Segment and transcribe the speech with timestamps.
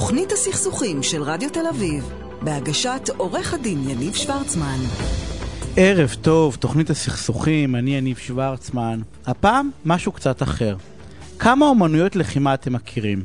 [0.00, 2.12] תוכנית הסכסוכים של רדיו תל אביב,
[2.42, 4.78] בהגשת עורך הדין יניב שוורצמן.
[5.76, 9.00] ערב טוב, תוכנית הסכסוכים, אני יניב שוורצמן.
[9.26, 10.76] הפעם משהו קצת אחר.
[11.38, 13.24] כמה אומנויות לחימה אתם מכירים?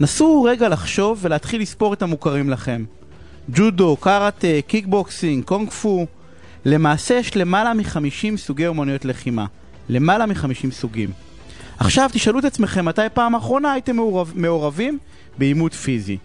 [0.00, 2.84] נסו רגע לחשוב ולהתחיל לספור את המוכרים לכם.
[3.50, 6.06] ג'ודו, קראטה, קיקבוקסינג, קונג פו.
[6.64, 9.46] למעשה יש למעלה מ-50 סוגי אומנויות לחימה.
[9.88, 11.10] למעלה מ-50 סוגים.
[11.84, 14.98] עכשיו תשאלו את עצמכם מתי פעם אחרונה הייתם מעורב, מעורבים
[15.38, 16.18] בעימות פיזי.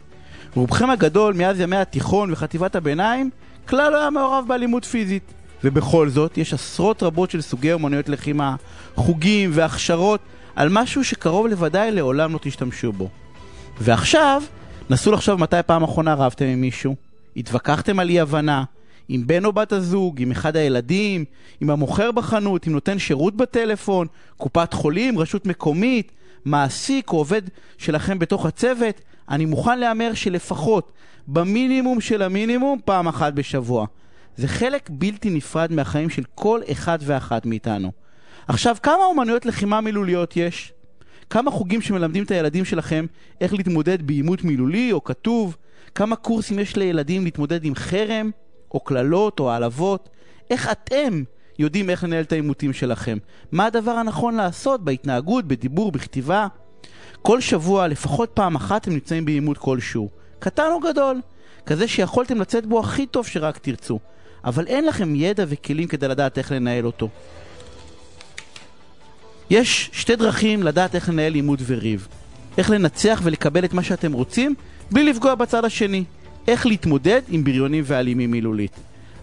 [0.56, 3.30] רובכם הגדול מאז ימי התיכון וחטיבת הביניים
[3.68, 5.34] כלל לא היה מעורב באלימות פיזית.
[5.64, 8.56] ובכל זאת יש עשרות רבות של סוגי אומנויות לחימה,
[8.96, 10.20] חוגים והכשרות
[10.56, 13.10] על משהו שקרוב לוודאי לעולם לא תשתמשו בו.
[13.82, 14.44] ועכשיו,
[14.90, 16.96] נסו לחשוב מתי פעם אחרונה רבתם עם מישהו,
[17.38, 18.64] התווכחתם על אי הבנה,
[19.10, 21.26] עם בן או בת הזוג, עם אחד הילדים,
[21.62, 24.08] עם המוכר בחנות, עם נותן שירות בטלפון,
[24.38, 26.12] קופת חולים, רשות מקומית,
[26.46, 27.42] מעסיק או עובד
[27.78, 30.92] שלכם בתוך הצוות, אני מוכן להמר שלפחות
[31.28, 33.86] במינימום של המינימום פעם אחת בשבוע.
[34.38, 37.92] זה חלק בלתי נפרד מהחיים של כל אחד ואחת מאיתנו.
[38.48, 40.74] עכשיו, כמה אומנויות לחימה מילוליות יש?
[41.30, 43.06] כמה חוגים שמלמדים את הילדים שלכם
[43.42, 45.58] איך להתמודד בעימות מילולי או כתוב?
[45.96, 48.32] כמה קורסים יש לילדים להתמודד עם חרם
[48.74, 50.10] או קללות או העלבות?
[50.50, 51.24] איך אתם
[51.60, 53.18] יודעים איך לנהל את העימותים שלכם?
[53.52, 56.48] מה הדבר הנכון לעשות בהתנהגות, בדיבור, בכתיבה?
[57.22, 60.10] כל שבוע, לפחות פעם אחת, אתם נמצאים בעימות כלשהו.
[60.40, 61.22] קטן או גדול.
[61.66, 64.00] כזה שיכולתם לצאת בו הכי טוב שרק תרצו.
[64.44, 67.10] אבל אין לכם ידע וכלים כדי לדעת איך לנהל אותו.
[69.50, 72.08] יש שתי דרכים לדעת איך לנהל עימות וריב.
[72.58, 74.56] איך לנצח ולקבל את מה שאתם רוצים
[74.92, 76.04] בלי לפגוע בצד השני.
[76.48, 78.72] איך להתמודד עם בריונים ואלימים מילולית.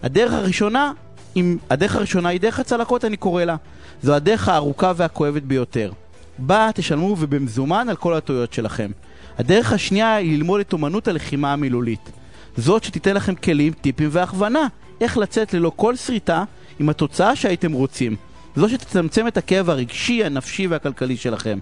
[0.03, 0.91] הדרך הראשונה,
[1.35, 3.55] עם, הדרך הראשונה היא דרך הצלקות אני קורא לה.
[4.03, 5.91] זו הדרך הארוכה והכואבת ביותר.
[6.37, 8.91] בה תשלמו ובמזומן על כל הטעויות שלכם.
[9.37, 12.11] הדרך השנייה היא ללמוד את אומנות הלחימה המילולית.
[12.57, 14.67] זאת שתיתן לכם כלים, טיפים והכוונה
[15.01, 16.43] איך לצאת ללא כל שריטה
[16.79, 18.15] עם התוצאה שהייתם רוצים.
[18.55, 21.59] זו שתצמצם את הכאב הרגשי, הנפשי והכלכלי שלכם.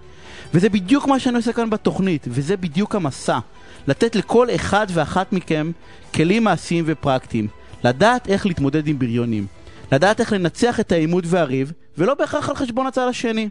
[0.54, 3.40] וזה בדיוק מה שאני עושה כאן בתוכנית, וזה בדיוק המסע.
[3.88, 5.72] לתת לכל אחד ואחת מכם
[6.16, 7.48] כלים מעשיים ופרקטיים.
[7.84, 9.48] לדעת איך להתמודד עם בריונים.
[9.92, 13.50] לדעת איך לנצח את העימות והריב, ולא בהכרח על חשבון הצד השני.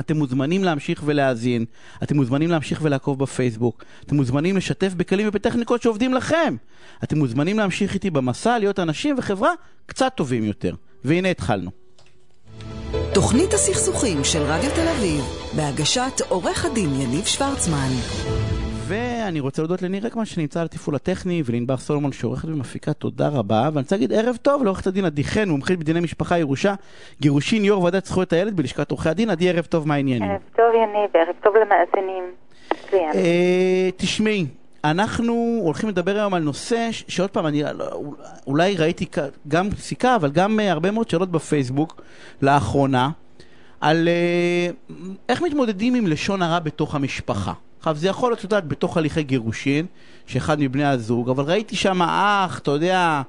[0.00, 1.64] אתם מוזמנים להמשיך ולהאזין,
[2.02, 6.56] אתם מוזמנים להמשיך ולעקוב בפייסבוק, אתם מוזמנים לשתף בכלים ובטכניקות שעובדים לכם.
[7.04, 9.50] אתם מוזמנים להמשיך איתי במסע, להיות אנשים וחברה
[9.86, 10.74] קצת טובים יותר.
[11.04, 11.70] והנה התחלנו.
[13.14, 15.24] תוכנית הסכסוכים של רדיו תל אביב,
[15.56, 17.90] בהגשת עורך הדין יניב שוורצמן.
[19.30, 23.68] ואני רוצה להודות לניר רקמן שנמצא על התפעול הטכני ולענבר סולומון שעורכת ומפיקה תודה רבה
[23.72, 26.74] ואני רוצה להגיד ערב טוב לעורכת הדין עדי חן מומחית בדיני משפחה ירושה
[27.20, 30.30] גירושין יו"ר ועדת זכויות הילד בלשכת עורכי הדין עדי ערב טוב מה העניינים?
[30.30, 32.24] ערב טוב יניב ערב טוב למאזינים.
[32.94, 34.46] אה, תשמעי
[34.84, 37.62] אנחנו הולכים לדבר היום על נושא שעוד פעם, אני
[38.46, 39.06] אולי ראיתי
[39.48, 42.00] גם פסיקה, אבל גם אה, הרבה מאוד שאלות בפייסבוק
[42.42, 43.10] לאחרונה,
[43.80, 44.94] על אה,
[45.28, 47.52] איך מתמודדים עם לשון הרע בתוך המשפחה.
[47.80, 49.86] עכשיו, זה יכול להיות, את יודעת, בתוך הליכי גירושין,
[50.26, 53.22] שאחד מבני הזוג, אבל ראיתי שם אח, אתה יודע,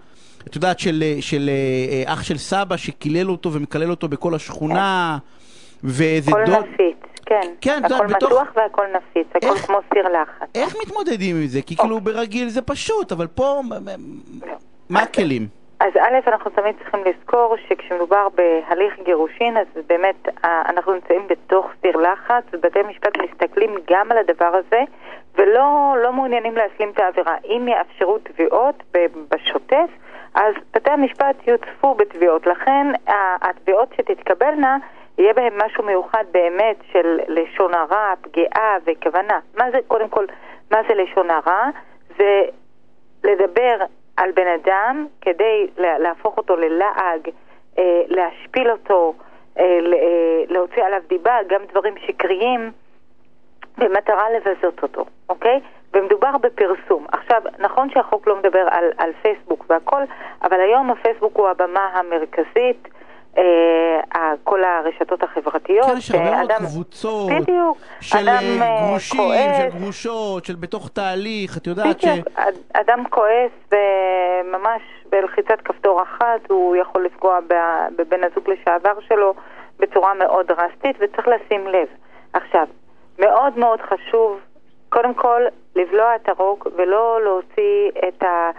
[0.48, 5.18] את יודעת, של, של אה, אח של סבא שקילל אותו ומקלל אותו בכל השכונה,
[5.84, 6.46] ואיזה דוד...
[6.46, 7.42] כל נפיץ, כן.
[7.62, 8.42] כן, הכל מתוח בתוך...
[8.56, 10.50] והכל נפיץ, הכל איך, כמו סיר לחץ.
[10.56, 11.62] איך מתמודדים עם זה?
[11.62, 12.14] כי כאילו אוקיי.
[12.14, 13.62] ברגיל זה פשוט, אבל פה,
[14.90, 15.61] מה הכלים?
[15.82, 21.98] אז א', אנחנו תמיד צריכים לזכור שכשמדובר בהליך גירושין, אז באמת אנחנו נמצאים בתוך סיר
[21.98, 24.82] לחץ, ובתי משפט מסתכלים גם על הדבר הזה,
[25.36, 27.36] ולא לא מעוניינים להשלים את העבירה.
[27.46, 28.84] אם יאפשרו תביעות
[29.32, 29.90] בשוטף,
[30.36, 32.48] אז בתי המשפט יוצפו בתביעות.
[32.48, 32.88] לכן
[33.42, 34.78] התביעות שתתקבלנה,
[35.18, 39.40] יהיה בהן משהו מיוחד באמת של לשון הרע, פגיעה וכוונה.
[39.58, 40.26] מה זה, קודם כל,
[40.72, 41.70] מה זה לשון הרע?
[42.18, 42.42] זה
[43.24, 43.78] לדבר
[44.18, 47.30] על בן אדם כדי להפוך אותו ללעג,
[47.78, 49.14] אה, להשפיל אותו,
[49.60, 52.72] אה, אה, להוציא עליו דיבה, גם דברים שקריים,
[53.78, 55.60] במטרה לבזות אותו, אוקיי?
[55.94, 57.06] ומדובר בפרסום.
[57.12, 60.02] עכשיו, נכון שהחוק לא מדבר על, על פייסבוק והכל,
[60.44, 62.88] אבל היום הפייסבוק הוא הבמה המרכזית.
[63.38, 65.86] אה, כל הרשתות החברתיות.
[65.86, 67.32] כן, יש הרבה מאוד קבוצות.
[67.32, 67.78] בדיוק.
[68.02, 69.58] של אה, אה, גרושים, כועס.
[69.58, 72.06] של גרושות, של בתוך תהליך, את יודעת ש...
[72.06, 72.28] בדיוק.
[72.74, 77.40] אדם כועס וממש בלחיצת כפתור אחת הוא יכול לפגוע
[77.98, 79.34] בבן הזוג לשעבר שלו
[79.80, 81.88] בצורה מאוד דרסטית וצריך לשים לב.
[82.34, 82.68] עכשיו,
[83.20, 84.40] מאוד מאוד חשוב,
[84.90, 85.42] קודם כל,
[85.76, 88.50] לבלוע את הרוק ולא להוציא את, ה,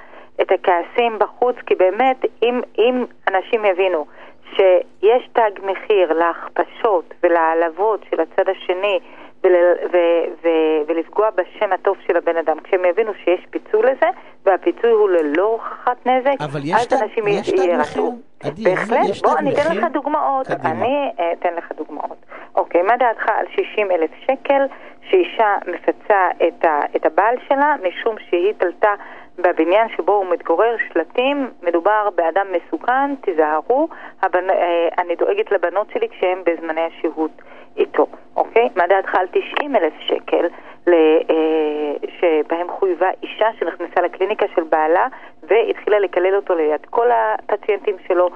[0.41, 4.07] את הכעסים בחוץ, כי באמת, אם, אם אנשים יבינו
[4.57, 8.99] שיש תג מחיר להכפשות ולהעלבות של הצד השני
[9.45, 9.53] ול,
[9.93, 9.97] ו,
[10.45, 10.49] ו,
[10.87, 12.57] ולפגוע בשם הטוב של הבן אדם.
[12.61, 14.07] כשהם יבינו שיש פיצוי לזה,
[14.45, 17.79] והפיצוי הוא ללא הוכחת נזק, אבל יש אז תג- אנשים יש תג יירתעו.
[17.81, 18.65] מחיר?
[18.65, 19.23] בהחלט.
[19.23, 19.85] בוא, אני אתן מחיר?
[19.85, 20.47] לך דוגמאות.
[20.47, 20.71] קדימה.
[20.71, 22.17] אני אה, אתן לך דוגמאות.
[22.55, 24.63] אוקיי, מה דעתך על 60 אלף שקל
[25.11, 28.95] שאישה מפצה את, ה, את הבעל שלה משום שהיא תלתה
[29.39, 33.89] בבניין שבו הוא מתגורר שלטים, מדובר באדם מסוכן, תיזהרו,
[34.23, 34.51] הבנ...
[34.51, 37.43] אה, אני דואגת לבנות שלי כשהם בזמני השהות
[37.77, 38.07] איתו,
[38.37, 38.69] אוקיי?
[38.77, 40.47] מה דעתך על 90 אלף שקל
[40.87, 40.93] ל...
[41.31, 45.07] אה, שבהם חויבה אישה שנכנסה לקליניקה של בעלה
[45.43, 48.29] והתחילה לקלל אותו ליד כל הפציינטים שלו,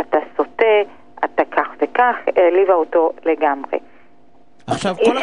[0.00, 0.80] אתה סוטה,
[1.24, 3.78] אתה כך וכך, העליבה אותו לגמרי.
[4.66, 5.16] עכשיו, כל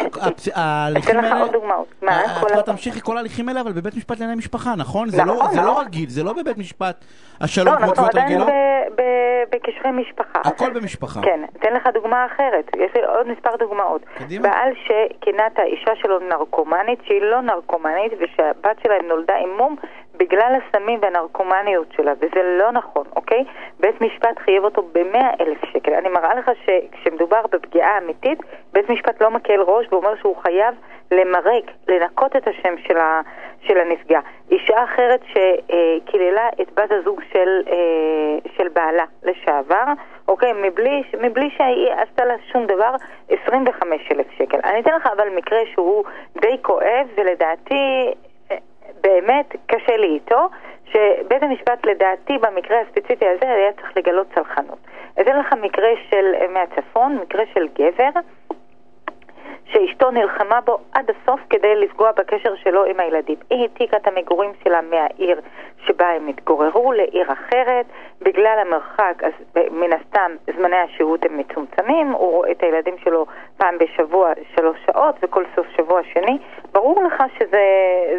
[0.54, 1.40] ההליכים אתן לך האלה...
[1.42, 1.86] עוד דוגמאות.
[2.02, 2.10] מה?
[2.12, 5.08] אה, את תמשיכי כל ההליכים האלה, אבל בבית משפט לענייני משפחה, נכון?
[5.08, 5.84] זה לא- נכון, זה לא נכון.
[5.84, 6.96] רגיל, זה לא בבית משפט
[7.40, 8.48] לא, השלום כמו אנחנו תביעות עדיין רגילות.
[8.48, 10.38] ב- ב- בקשרי משפחה.
[10.44, 11.20] הכל במשפחה.
[11.22, 14.02] כן, אתן לך דוגמה אחרת, יש לי עוד מספר דוגמאות.
[14.18, 14.48] קדימה.
[14.48, 19.76] בעל שכינה את האישה שלו נרקומנית, שהיא לא נרקומנית, ושהבת שלהם נולדה עם מום
[20.14, 23.44] בגלל הסמים והנרקומניות שלה, וזה לא נכון, אוקיי?
[23.80, 25.94] בית משפט חייב אותו ב-100 אלף שקל.
[25.94, 28.38] אני מראה לך שכשמדור בפגיעה אמיתית,
[28.72, 30.74] בית משפט לא מקל ראש ואומר שהוא חייב
[31.10, 33.20] למרק, לנקות את השם של, ה,
[33.66, 34.20] של הנפגע.
[34.50, 39.84] אישה אחרת שקיללה את בת הזוג של, אה, של בעלה לשעבר,
[40.28, 42.94] אוקיי, מבלי, מבלי שהיא עשתה לה שום דבר,
[43.28, 44.58] 25 אלף שקל.
[44.64, 46.04] אני אתן לך אבל מקרה שהוא
[46.40, 48.12] די כואב, ולדעתי
[49.00, 50.48] באמת קשה לי איתו,
[50.84, 54.78] שבית המשפט לדעתי במקרה הספציפי הזה היה צריך לגלות צלחנות.
[55.20, 58.20] אתן לך מקרה של, אה, מהצפון, מקרה של גבר.
[59.72, 63.36] שאשתו נלחמה בו עד הסוף כדי לפגוע בקשר שלו עם הילדים.
[63.50, 65.40] היא העתיקה את המגורים שלה מהעיר
[65.86, 67.86] שבה הם התגוררו לעיר אחרת.
[68.20, 69.32] בגלל המרחק, אז
[69.70, 75.14] מן הסתם זמני השהות הם מצומצמים, הוא רואה את הילדים שלו פעם בשבוע שלוש שעות
[75.22, 76.38] וכל סוף שבוע שני.
[76.82, 77.62] ברור לך שזה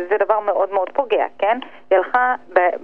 [0.10, 1.58] זה דבר מאוד מאוד פוגע, כן?
[1.90, 2.36] היא הלכה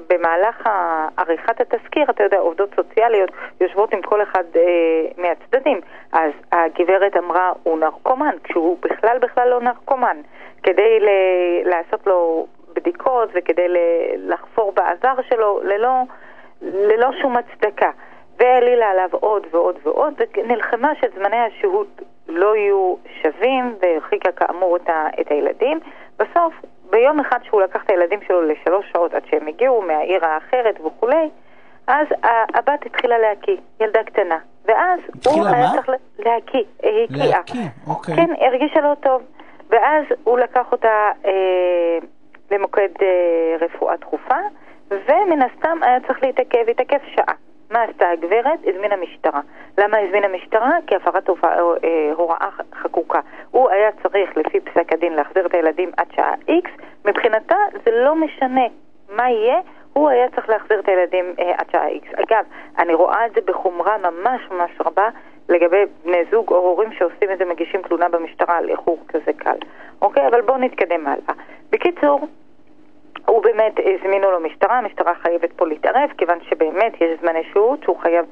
[0.09, 0.69] במהלך
[1.17, 3.29] עריכת התזכיר, אתה יודע, עובדות סוציאליות
[3.61, 4.61] יושבות עם כל אחד אה,
[5.17, 5.81] מהצדדים.
[6.11, 10.17] אז הגברת אמרה, הוא נרקומן, כשהוא בכלל בכלל לא נרקומן.
[10.63, 13.77] כדי ל- לעשות לו בדיקות וכדי ל-
[14.33, 15.91] לחפור בעבר שלו ללא,
[16.61, 17.89] ללא שום הצדקה.
[18.39, 25.07] והעלילה עליו עוד ועוד ועוד, ונלחמה שזמני השהות לא יהיו שווים, והרחיקה כאמור את, ה-
[25.21, 25.79] את הילדים.
[26.19, 26.53] בסוף,
[26.89, 31.29] ביום אחד שהוא לקח את הילדים שלו לשלוש שעות עד שהם הגיעו מהעיר האחרת וכולי,
[31.87, 32.07] אז
[32.53, 34.37] הבת התחילה להקיא, ילדה קטנה.
[34.65, 35.71] ואז הוא התחילה היה מה?
[35.73, 35.89] צריך
[36.19, 37.27] להקיא, היא הקיאה.
[37.37, 38.15] להקיא, אוקיי.
[38.15, 39.21] כן, הרגישה לא טוב.
[39.69, 41.97] ואז הוא לקח אותה אה,
[42.51, 43.07] למוקד אה,
[43.61, 44.35] רפואה דחופה,
[44.91, 47.33] ומן הסתם היה צריך להתעכב, התעכב שעה.
[47.69, 48.59] מה עשתה הגברת?
[48.65, 49.41] הזמינה משטרה.
[49.77, 50.77] למה הזמינה משטרה?
[50.87, 53.19] כי הפרת אה, הוראה חקוקה.
[53.51, 56.69] הוא היה צריך, לפי פסק הדין, להחזיר את הילדים עד שעה X.
[57.05, 57.55] מבחינתה
[57.85, 58.67] זה לא משנה
[59.09, 59.59] מה יהיה,
[59.93, 62.21] הוא היה צריך להחזיר את הילדים אה, עד שעה X.
[62.21, 62.45] אגב,
[62.77, 65.09] אני רואה את זה בחומרה ממש ממש רבה
[65.49, 69.57] לגבי בני זוג או הורים שעושים את זה, מגישים תלונה במשטרה על איחור כזה קל.
[70.01, 71.33] אוקיי, אבל בואו נתקדם הלאה.
[71.69, 72.27] בקיצור,
[73.29, 77.97] הוא באמת הזמינו לו משטרה, המשטרה חייבת פה להתערב, כיוון שבאמת יש זמני שהות שהוא
[77.97, 78.25] חייב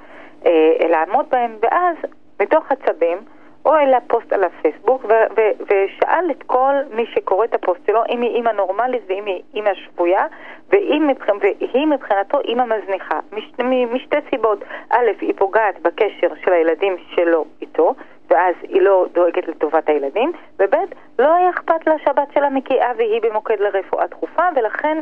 [0.46, 1.96] אה, לעמוד בהם, ואז
[2.40, 3.18] מתוך עצבים
[3.64, 8.02] הוא העלה פוסט על הפייסבוק ו- ו- ושאל את כל מי שקורא את הפוסט שלו
[8.10, 10.26] אם היא אימא נורמלית ואם היא אימא שבויה,
[10.70, 11.02] והיא.
[11.42, 13.20] והיא מבחינתו אימא מזניחה.
[13.32, 13.52] מש...
[13.92, 17.94] משתי סיבות, א', היא פוגעת בקשר של הילדים שלו איתו,
[18.30, 20.76] ואז היא לא דואגת לטובת הילדים, וב',
[21.20, 24.98] לא היה אכפת לה שהבת שלה מקיאה והיא במוקד לרפואה דחופה, ולכן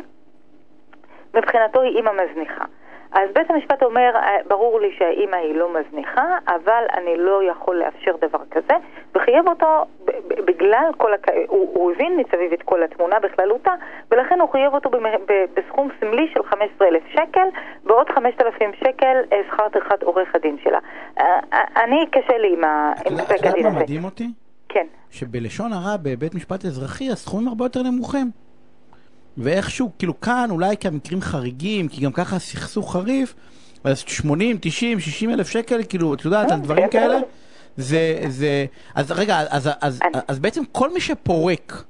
[1.34, 2.64] מבחינתו היא אימא מזניחה.
[3.12, 7.76] אז בית המשפט אומר, "אה, ברור לי שהאימא היא לא מזניחה, אבל אני לא יכול
[7.76, 8.74] לאפשר דבר כזה,
[9.14, 9.66] וחייב אותו
[10.44, 11.28] בגלל כל הכ...
[11.48, 13.70] הוא, הוא הבין מסביב את כל התמונה בכללותה,
[14.10, 17.48] ולכן הוא חייב אותו במ- בסכום סמלי של 15,000 שקל,
[17.84, 20.78] ועוד 5,000 שקל אה, שכר טרחת עורך הדין שלה.
[21.20, 21.40] אה,
[21.84, 23.80] אני, קשה לי עם ה- את עם יודעת- את פסק יודעת הדין מה הזה.
[23.80, 24.26] מדהים אותי?
[24.68, 24.86] כן.
[25.10, 28.45] שבלשון הרע בבית משפט אזרחי הסכומים הרבה יותר נמוכים.
[29.38, 33.34] ואיכשהו, כאילו כאן אולי כמקרים חריגים, כי גם ככה הסכסוך חריף,
[33.84, 37.26] אז 80, 90, 60 אלף שקל, כאילו, את יודעת, על דברים כן, כאלה, כן.
[37.76, 41.84] זה, זה, אז רגע, אז, אז, אני- אז בעצם כל מי שפורק,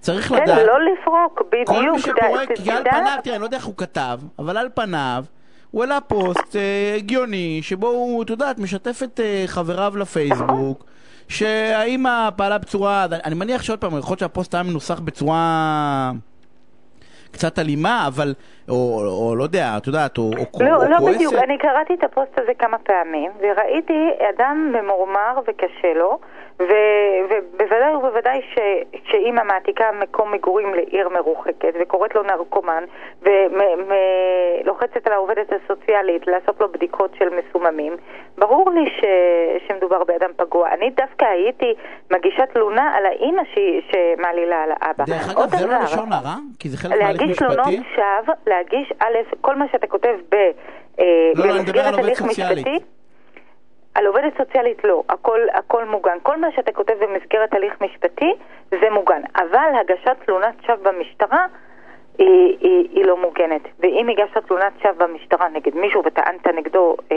[0.00, 1.94] צריך כן, לדעת, לא לפרוק, כל בדיוק.
[1.94, 5.24] מי שפורק, כי על פניו, תראה, אני לא יודע איך הוא כתב, אבל על פניו,
[5.70, 10.84] הוא העלה פוסט אה, הגיוני, שבו הוא, את יודעת, משתף את אה, חבריו לפייסבוק,
[11.28, 16.12] שהאימא פעלה בצורה, אני מניח שעוד פעם, יכול להיות שהפוסט היה מנוסח בצורה
[17.30, 18.34] קצת אלימה, אבל,
[18.68, 21.14] או, או לא יודע, את יודעת, או, או, לא, או לא כועסת.
[21.16, 26.18] בדיוק, אני קראתי את הפוסט הזה כמה פעמים, וראיתי אדם ממורמר וקשה לו,
[26.60, 28.58] ובוודאי ובוודאי ש,
[29.10, 32.84] שאימא מעתיקה מקום מגורים לעיר מרוחקת וקוראת לו נרקומן
[33.22, 37.96] ולוחצת על העובדת הסוציאלית לעשות לו בדיקות של מסוממים,
[38.38, 39.04] ברור לי ש,
[39.68, 40.68] שמדובר באדם פגוע.
[40.72, 41.74] אני דווקא הייתי
[42.10, 43.58] מגישה תלונה על האימא ש,
[43.90, 45.04] שמעלילה על האבא.
[45.06, 46.34] דרך אגב, זה לא לשון הרע?
[46.58, 47.26] כי זה חלק מהליך משפטי?
[47.26, 50.34] להגיש תלונות שווא, להגיש, א', כל מה שאתה כותב ב...
[51.34, 52.66] לא, לא, אני מדבר על עובדת סוציאלית.
[52.66, 52.84] משפטי,
[53.94, 56.18] על עובדת סוציאלית לא, הכל, הכל מוגן.
[56.22, 58.32] כל מה שאתה כותב במסגרת הליך משפטי
[58.70, 59.20] זה מוגן.
[59.36, 61.46] אבל הגשת תלונת שווא במשטרה
[62.18, 63.62] היא, היא, היא לא מוגנת.
[63.78, 67.16] ואם הגשת תלונת שווא במשטרה נגד מישהו וטענת נגדו אה,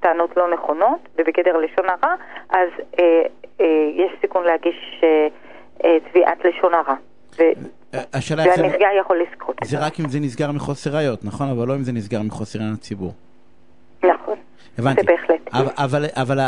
[0.00, 2.14] טענות לא נכונות ובגדר לשון הרע,
[2.50, 2.68] אז
[3.00, 3.22] אה,
[3.60, 5.28] אה, יש סיכון להגיש אה,
[5.84, 6.94] אה, תביעת לשון הרע.
[7.38, 7.42] ו...
[8.12, 8.98] השאלה והנפגע זה...
[9.00, 9.56] יכול לזכות.
[9.64, 11.50] זה רק אם זה נסגר מחוסר ראיות, נכון?
[11.50, 13.12] אבל לא אם זה נסגר מחוסר עניין הציבור.
[14.04, 14.36] נכון.
[14.78, 15.00] הבנתי.
[15.00, 15.40] זה בהחלט.
[15.52, 16.38] אבל, אבל, אבל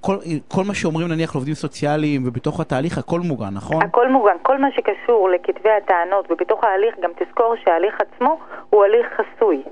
[0.00, 0.16] כל,
[0.48, 3.82] כל מה שאומרים נניח לעובדים סוציאליים ובתוך התהליך הכל מוגן, נכון?
[3.82, 4.36] הכל מוגן.
[4.42, 8.38] כל מה שקשור לכתבי הטענות ובתוך ההליך, גם תזכור שההליך עצמו
[8.70, 9.62] הוא הליך חסוי.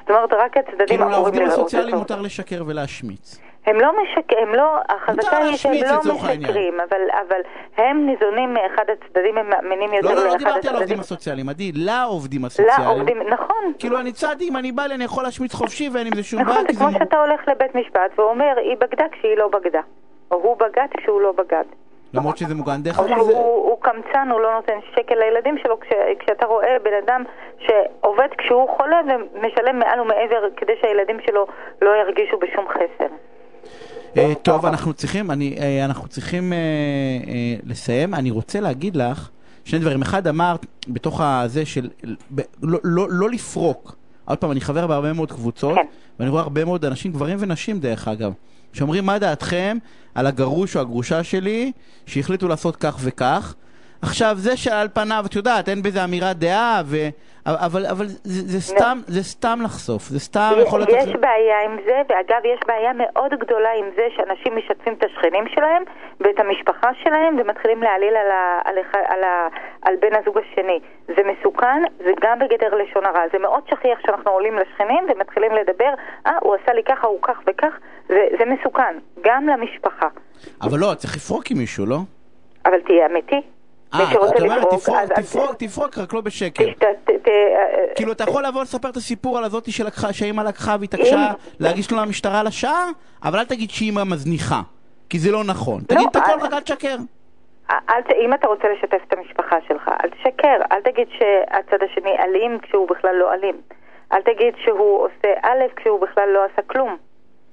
[0.00, 3.38] זאת אומרת, רק הצדדים כאילו לעובדים הסוציאליים מותר לשקר ולהשמיץ.
[3.66, 7.40] הם לא משקרים, הם לא, החזקה היא שהם לא משקרים, אבל, אבל
[7.76, 10.24] הם ניזונים מאחד הצדדים, הם מאמינים יותר לאחד הצדדים.
[10.24, 12.88] לא, לא, לא דיברתי על העובדים הסוציאליים, עדי, לעובדים הסוציאליים.
[12.88, 13.72] לעובדים, נכון.
[13.78, 16.44] כאילו אני צעדי, אם אני בא לי אני יכול להשמיץ חופשי ואין עם זה שום
[16.44, 16.54] בעיה.
[16.54, 16.62] בעיה.
[16.72, 19.80] נכון, זה כמו שאתה הולך לבית משפט ואומר, היא בגדה כשהיא לא בגדה.
[20.30, 21.64] או הוא בגד כשהוא לא בגד.
[22.14, 23.32] למרות שזה מוגן דרך אגב זה...
[23.36, 25.88] הוא קמצן, הוא לא נותן שקל לילדים שלו, כש,
[26.18, 27.24] כשאתה רואה בן אדם
[27.58, 31.46] שעובד כשהוא חולה ומשלם מעל ומעבר כדי שהילדים שלו
[31.82, 33.14] לא ירגישו בשום חסר.
[34.14, 38.14] Uh, טוב, אנחנו צריכים, אני, uh, אנחנו צריכים uh, uh, לסיים.
[38.14, 39.28] אני רוצה להגיד לך
[39.64, 40.02] שני דברים.
[40.02, 41.88] אחד, אמרת בתוך הזה של
[42.34, 43.96] ב, לא, לא, לא לפרוק.
[44.24, 45.86] עוד פעם, אני חבר בהרבה מאוד קבוצות, כן.
[46.18, 48.32] ואני רואה הרבה מאוד אנשים, גברים ונשים דרך אגב,
[48.72, 49.78] שאומרים מה דעתכם
[50.14, 51.72] על הגרוש או הגרושה שלי,
[52.06, 53.54] שהחליטו לעשות כך וכך.
[54.02, 57.08] עכשיו, זה שעל פניו, את יודעת, אין בזה אמירת דעה, ו...
[57.46, 61.08] אבל, אבל זה, זה, סתם, זה סתם לחשוף, זה סתם יכול להיות...
[61.08, 65.44] יש בעיה עם זה, ואגב, יש בעיה מאוד גדולה עם זה שאנשים משתפים את השכנים
[65.54, 65.82] שלהם
[66.20, 69.48] ואת המשפחה שלהם ומתחילים להעליל על, ה, על, על, ה,
[69.82, 70.80] על בן הזוג השני.
[71.08, 73.20] זה מסוכן, זה גם בגדר לשון הרע.
[73.32, 75.92] זה מאוד שכיח שאנחנו עולים לשכנים ומתחילים לדבר,
[76.26, 77.72] אה, הוא עשה לי ככה, הוא כך וכך,
[78.08, 80.08] זה, זה מסוכן, גם למשפחה.
[80.62, 81.98] אבל לא, צריך לפרוק עם מישהו, לא?
[82.66, 83.40] אבל תהיה אמיתי.
[83.94, 86.64] אה, את אומרת, תפרוק, תפרוק, תפרוק, רק לא בשקר.
[86.64, 89.70] אה, כאילו, אתה יכול לבוא לספר את הסיפור על הזאתי
[90.12, 91.30] שהאימא לקחה והתעקשה
[91.60, 92.88] להגיש לו למשטרה לשעה,
[93.24, 94.60] אבל אל תגיד שאימא מזניחה,
[95.10, 95.80] כי זה לא נכון.
[95.80, 96.96] לא, תגיד את הכל, רק אל תשקר.
[98.24, 100.56] אם אתה רוצה לשתף את המשפחה שלך, אל תשקר.
[100.72, 103.60] אל תגיד שהצד השני אלים כשהוא בכלל לא אלים.
[104.12, 106.96] אל תגיד שהוא עושה א' כשהוא בכלל לא עשה כלום.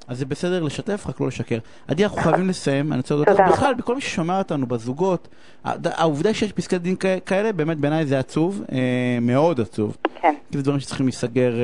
[0.09, 1.57] אז זה בסדר לשתף, רק לא לשקר.
[1.87, 5.27] עדי, אנחנו חייבים לסיים, אני רוצה להודות לך בכלל, בכל מי ששומע אותנו בזוגות,
[5.63, 8.77] העובדה שיש פסקי דין כאלה, באמת בעיניי זה עצוב, אה,
[9.21, 9.97] מאוד עצוב.
[10.21, 10.33] כן.
[10.51, 11.63] כי זה דברים שצריכים להיסגר אה,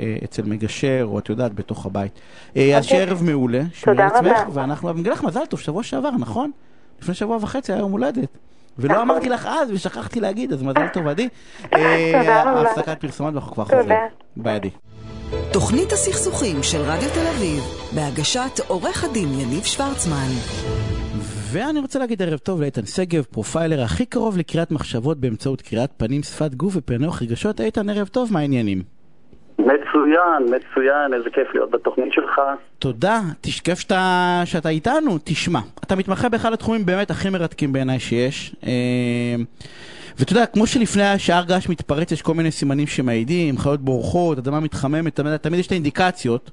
[0.00, 2.12] אה, אצל מגשר, או את יודעת, בתוך הבית.
[2.76, 4.44] אז שיהיה ערב מעולה, תודה רבה.
[4.52, 6.50] ואנחנו, נגיד לך מזל טוב, שבוע שעבר, נכון?
[7.02, 8.38] לפני שבוע וחצי היה יום הולדת.
[8.78, 11.28] ולא אמרתי לך אז, ושכחתי להגיד, אז מזל טוב, עדי.
[11.62, 12.70] תודה רבה.
[12.70, 13.98] הפסקת פרסומות ואנחנו כבר חוזרים.
[14.36, 14.70] ביי, עדי.
[15.52, 17.62] תוכנית הסכסוכים של רדיו תל אביב,
[17.94, 20.30] בהגשת עורך הדין יניב שוורצמן.
[21.52, 26.22] ואני רוצה להגיד ערב טוב לאיתן שגב, פרופיילר הכי קרוב לקריאת מחשבות באמצעות קריאת פנים,
[26.22, 27.60] שפת גוף ופענוח רגשות.
[27.60, 28.82] איתן, ערב טוב, מה העניינים?
[29.58, 32.40] מצוין, מצוין, איזה כיף להיות בתוכנית שלך.
[32.78, 35.18] תודה, תשכף שאתה, שאתה איתנו.
[35.24, 38.56] תשמע, אתה מתמחה באחד התחומים באמת הכי מרתקים בעיניי שיש.
[40.18, 44.60] ואתה יודע, כמו שלפני השער געש מתפרץ, יש כל מיני סימנים שמעידים, חיות בורחות, אדמה
[44.60, 46.50] מתחממת, תמיד, תמיד יש את האינדיקציות.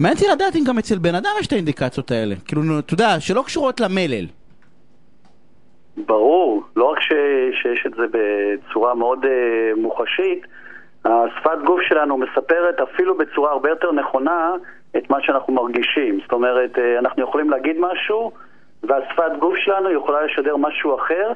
[0.00, 2.34] מעניין אותי לדעת אם גם אצל בן אדם יש את האינדיקציות האלה.
[2.44, 4.26] כאילו, אתה יודע, שלא קשורות למלל.
[5.96, 7.12] ברור, לא רק ש,
[7.62, 9.28] שיש את זה בצורה מאוד uh,
[9.80, 10.46] מוחשית,
[11.04, 14.52] השפת גוף שלנו מספרת אפילו בצורה הרבה יותר נכונה
[14.96, 16.20] את מה שאנחנו מרגישים.
[16.22, 18.32] זאת אומרת, uh, אנחנו יכולים להגיד משהו,
[18.82, 21.32] והשפת גוף שלנו יכולה לשדר משהו אחר,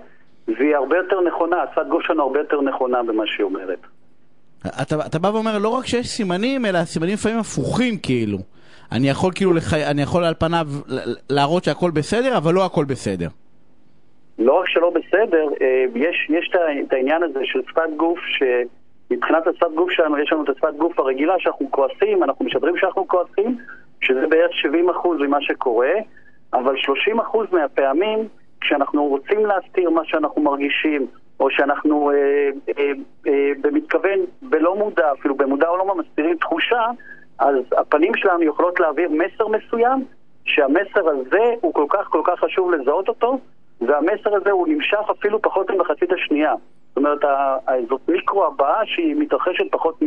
[0.56, 3.78] והיא הרבה יותר נכונה, גוף שלנו הרבה יותר נכונה במה שהיא אומרת.
[4.66, 8.38] אתה, אתה בא ואומר לא רק שיש סימנים, אלא סימנים לפעמים הפוכים כאילו.
[8.92, 9.74] אני יכול כאילו, לח...
[9.74, 10.66] אני יכול על פניו
[11.30, 13.28] להראות שהכל בסדר, אבל לא הכל בסדר.
[14.38, 16.50] לא רק שלא בסדר, אה, יש, יש
[16.86, 20.98] את העניין הזה של שפת גוף, שמבחינת השפת גוף שלנו, יש לנו את השפת גוף
[20.98, 23.58] הרגילה שאנחנו כועסים, אנחנו משדרים שאנחנו כועסים,
[24.00, 24.50] שזה בערך
[25.04, 25.90] 70% ממה שקורה,
[26.52, 28.28] אבל 30% מהפעמים
[28.68, 31.06] כשאנחנו רוצים להסתיר מה שאנחנו מרגישים,
[31.40, 32.92] או שאנחנו אה, אה,
[33.26, 36.86] אה, במתכוון, בלא מודע, אפילו במודע או לא מסתירים תחושה,
[37.38, 40.04] אז הפנים שלנו יכולות להעביר מסר מסוים
[40.44, 43.38] שהמסר הזה הוא כל כך כל כך חשוב לזהות אותו,
[43.80, 46.54] והמסר הזה הוא נמשך אפילו פחות ממחצית השנייה.
[46.88, 47.24] זאת אומרת,
[47.88, 50.02] זאת מיקרו הבאה שהיא מתרחשת פחות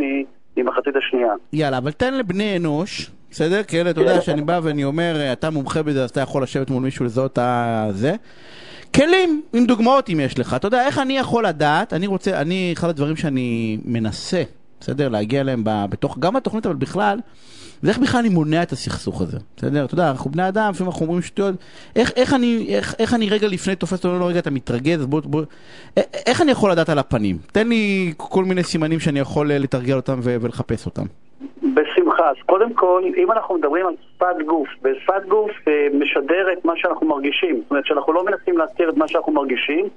[0.58, 1.34] ממחצית השנייה.
[1.54, 3.64] יאללה, אבל תן לבני אנוש, בסדר?
[3.64, 6.70] כי אלה, אתה יודע שאני בא ואני אומר, אתה מומחה בזה, אז אתה יכול לשבת
[6.70, 8.16] מול מישהו לזהות את זה.
[8.96, 10.54] כלים, עם דוגמאות אם יש לך.
[10.54, 14.44] אתה יודע, איך אני יכול לדעת, אני רוצה, אני, אחד הדברים שאני מנסה,
[14.80, 15.10] בסדר?
[15.10, 17.20] להגיע אליהם בתוך, גם בתוכנית, אבל בכלל,
[17.82, 19.86] זה איך בכלל אני מונע את הסכסוך הזה, בסדר?
[19.86, 21.56] אתה יודע, אנחנו בני אדם, לפעמים אנחנו אומרים שטויות,
[21.96, 22.36] איך, איך,
[22.68, 25.42] איך, איך אני רגע לפני תופס אותו, לא רגע, אתה מתרגז, בוא, בוא,
[26.26, 27.38] איך אני יכול לדעת על הפנים?
[27.52, 31.04] תן לי כל מיני סימנים שאני יכול לתרגל אותם ולחפש אותם.
[31.74, 32.30] בשמחה.
[32.30, 36.74] אז קודם כל, אם אנחנו מדברים על שפת גוף, ושפת גוף אה, משדר את מה
[36.76, 37.56] שאנחנו מרגישים.
[37.62, 39.90] זאת אומרת שאנחנו לא מנסים להסתיר את מה שאנחנו מרגישים,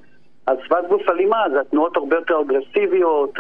[0.47, 3.38] אז שפת גוף אלימה זה התנועות הרבה יותר אגרסיביות,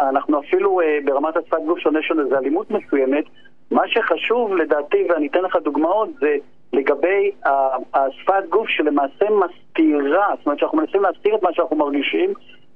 [0.00, 3.24] אנחנו אפילו אה, ברמת השפת גוף שונה של איזה אלימות מסוימת.
[3.70, 6.36] מה שחשוב לדעתי, ואני אתן לך דוגמאות, זה
[6.72, 7.30] לגבי
[7.94, 12.32] השפת גוף שלמעשה מסתירה, זאת אומרת שאנחנו מנסים להסתיר את מה שאנחנו מרגישים,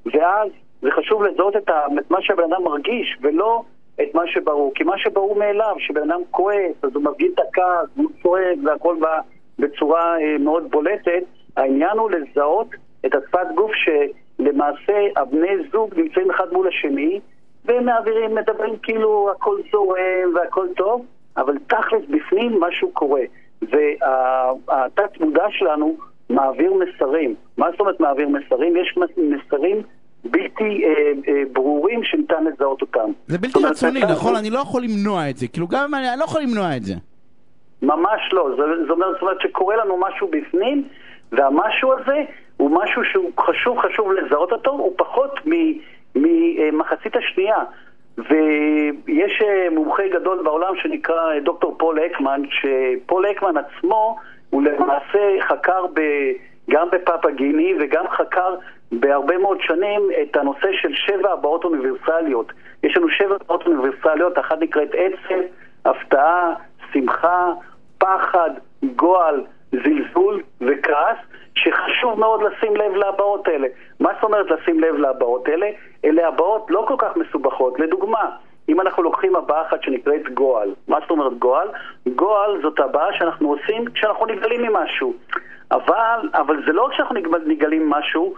[0.07, 0.49] ואז
[0.83, 1.71] זה חשוב לזהות את
[2.11, 3.63] מה שהבן אדם מרגיש, ולא
[4.03, 4.73] את מה שברור.
[4.75, 8.97] כי מה שברור מאליו, שבן אדם כועס, אז הוא מרגיש את הכעס, הוא צועק והכל
[9.01, 9.21] בא
[9.59, 11.23] בצורה אה, מאוד בולטת.
[11.57, 12.69] העניין הוא לזהות
[13.07, 13.73] את השפת גוף
[14.39, 17.21] שלמעשה הבני זוג נמצאים אחד מול השני
[17.65, 23.23] ומעבירים, מדברים כאילו הכל זורם והכל טוב, אבל תכלס בפנים משהו קורה.
[23.63, 25.97] והתת מודע שלנו
[26.31, 27.35] מעביר מסרים.
[27.57, 28.77] מה זאת אומרת מעביר מסרים?
[28.77, 29.83] יש מסרים
[30.25, 30.91] בלתי אה,
[31.29, 33.11] אה, ברורים שניתן לזהות אותם.
[33.27, 34.37] זה בלתי רצוני, נכון?
[34.37, 35.49] אני לא יכול למנוע את זה.
[35.49, 36.95] כאילו, גם אם אני, אני לא יכול למנוע את זה.
[37.83, 38.49] ממש לא.
[38.57, 40.89] זאת אומרת, זאת אומרת שקורה לנו משהו בפנים,
[41.33, 42.23] והמשהו הזה
[42.59, 45.41] הוא משהו שהוא חשוב, חשוב לזהות אותו, הוא פחות
[46.15, 47.59] ממחצית השנייה.
[48.19, 54.17] ויש אה, מומחה גדול בעולם שנקרא אה, דוקטור פול אקמן, שפול אקמן עצמו
[54.51, 56.01] הוא למעשה חקר ב...
[56.71, 58.55] גם בפאפה גיני וגם חקר
[58.93, 62.53] בהרבה מאוד שנים את הנושא של שבע הבעות אוניברסליות.
[62.83, 65.41] יש לנו שבע הבעות אוניברסליות, אחת נקראת עצב,
[65.85, 66.55] הפתעה,
[66.93, 67.53] שמחה,
[67.99, 68.51] פחד,
[68.97, 71.19] גועל, זלזול וכעס,
[71.63, 73.69] שחשוב מאוד לשים לב להבעות האלה.
[74.01, 75.67] מה זאת אומרת לשים לב להבעות האלה?
[76.05, 77.81] אלה הבעות לא כל כך מסובכות.
[77.81, 78.31] לדוגמה,
[78.69, 81.69] אם אנחנו לוקחים הבעה אחת שנקראת גועל, מה זאת אומרת גועל?
[82.15, 85.15] גועל זאת הבעה שאנחנו עושים כשאנחנו נגלים ממשהו.
[85.71, 87.15] אבל, אבל זה לא רק שאנחנו
[87.47, 88.35] נגלים משהו,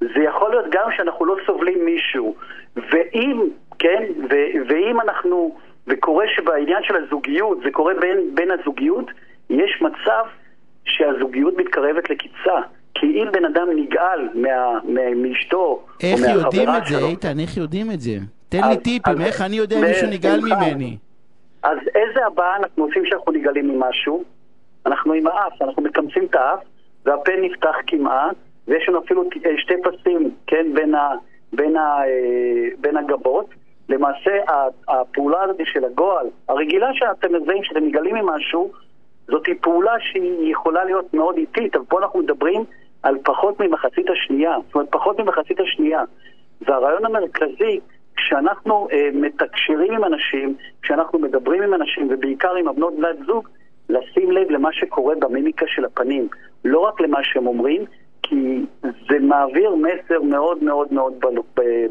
[0.00, 2.34] זה יכול להיות גם שאנחנו לא סובלים מישהו.
[2.76, 3.42] ואם,
[3.78, 4.34] כן, ו,
[4.68, 9.10] ואם אנחנו, וקורה שבעניין של הזוגיות, זה קורה בין, בין הזוגיות,
[9.50, 10.24] יש מצב
[10.86, 12.60] שהזוגיות מתקרבת לקיצה.
[12.94, 14.28] כי אם בן אדם נגעל
[15.16, 16.38] מאשתו או מהחברה שלו...
[16.38, 17.40] איך יודעים את זה, איתן?
[17.40, 18.16] איך יודעים את זה?
[18.48, 20.96] תן לי טיפים, איך אני יודע אם מישהו נגעל ממני?
[21.62, 24.24] אז איזה הבעה אנחנו עושים כשאנחנו נגעלים ממשהו?
[24.86, 26.58] אנחנו עם האף, אנחנו מקמצים את האף,
[27.06, 28.36] והפה נפתח כמעט,
[28.68, 29.24] ויש לנו אפילו
[29.56, 31.10] שתי פסים, כן, בין, ה,
[31.52, 33.46] בין, ה, אה, בין הגבות.
[33.88, 34.30] למעשה,
[34.88, 38.72] הפעולה הזאת של הגועל, הרגילה שאתם מזהים, שאתם מגלים ממשהו,
[39.28, 42.64] זאת פעולה שהיא יכולה להיות מאוד איטית, אבל פה אנחנו מדברים
[43.02, 46.02] על פחות ממחצית השנייה, זאת אומרת, פחות ממחצית השנייה.
[46.60, 47.80] והרעיון המרכזי,
[48.16, 53.48] כשאנחנו אה, מתקשרים עם אנשים, כשאנחנו מדברים עם אנשים, ובעיקר עם הבנות בני זוג,
[53.88, 56.28] לשים לב למה שקורה במימיקה של הפנים,
[56.64, 57.84] לא רק למה שהם אומרים,
[58.22, 61.12] כי זה מעביר מסר מאוד מאוד מאוד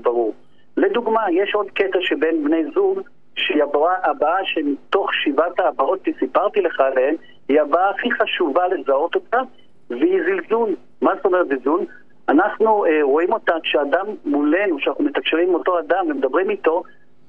[0.01, 0.33] ברור.
[0.77, 2.99] לדוגמה, יש עוד קטע שבין בני זוג,
[3.35, 3.63] שהיא
[4.03, 7.15] הבאה, שמתוך שבעת ההבאות שסיפרתי לך עליהן,
[7.49, 9.41] היא הבאה הכי חשובה לזהות אותה,
[9.89, 10.75] והיא זלזול.
[11.01, 11.85] מה זאת אומרת זלזול?
[12.29, 16.83] אנחנו אה, רואים אותה כשאדם מולנו, כשאנחנו מתקשרים עם אותו אדם ומדברים איתו,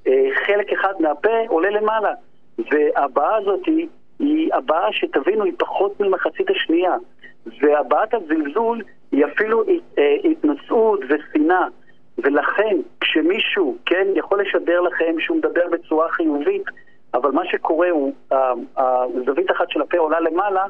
[0.07, 2.13] אה, חלק אחד מהפה עולה למעלה.
[2.59, 3.87] והבעה הזאת היא
[4.19, 6.95] היא הבעה שתבינו היא פחות ממחצית השנייה
[7.61, 9.65] והבעת הזלזול היא אפילו
[9.99, 11.67] אה, התנשאות ושנאה
[12.19, 16.65] ולכן כשמישהו, כן, יכול לשדר לכם שהוא מדבר בצורה חיובית
[17.15, 18.13] אבל מה שקורה הוא,
[18.77, 20.65] הזווית אחת של הפה עולה למעלה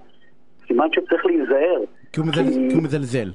[0.67, 1.81] סימן שצריך להיזהר
[2.13, 2.43] כי הוא, מזל...
[2.43, 2.69] כי...
[2.69, 3.31] כי הוא מזלזל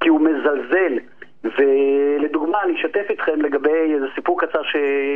[0.00, 0.98] כי הוא מזלזל
[1.44, 4.60] ולדוגמה, אני אשתף איתכם לגבי איזה סיפור קצר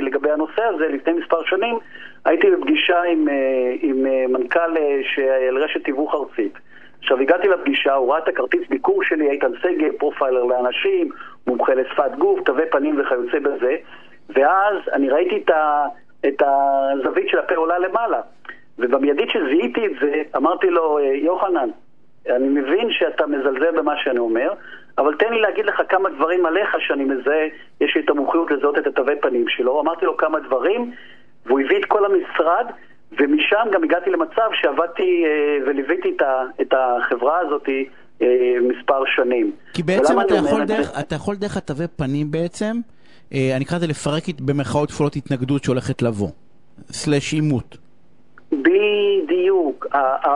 [0.03, 0.89] לגבי הנושא הזה.
[0.89, 1.79] לפני מספר שנים
[2.25, 6.53] הייתי בפגישה עם, אה, עם אה, מנכ"ל אה, של רשת תיווך ארצית.
[6.99, 11.11] עכשיו, הגעתי לפגישה, הוא ראה את הכרטיס ביקור שלי, איתן סגל, פרופיילר לאנשים,
[11.49, 13.77] מומחה לשפת גוף, תווי פנים וכיוצא בזה,
[14.29, 15.85] ואז אני ראיתי את, ה,
[16.29, 18.21] את הזווית של הפה עולה למעלה.
[18.79, 21.69] ובמיידית שזיהיתי את זה, אמרתי לו, יוחנן,
[22.31, 24.53] אני מבין שאתה מזלזל במה שאני אומר,
[24.99, 27.47] אבל תן לי להגיד לך כמה דברים עליך שאני מזהה,
[27.81, 29.81] יש לי את המומחיות לזהות את התווי פנים שלו.
[29.81, 30.91] אמרתי לו כמה דברים,
[31.47, 32.67] והוא הביא את כל המשרד,
[33.13, 36.17] ומשם גם הגעתי למצב שעבדתי אה, וליוויתי
[36.61, 37.83] את החברה הזאת אה,
[38.63, 39.53] מספר שנים.
[39.73, 42.77] כי בעצם אתה יכול, דרך, אתה יכול דרך התווי פנים בעצם,
[43.35, 46.29] אה, אני אקרא לזה לפרק במרכאות כפולות התנגדות שהולכת לבוא,
[46.93, 47.77] סלש עימות.
[48.53, 49.87] בדיוק.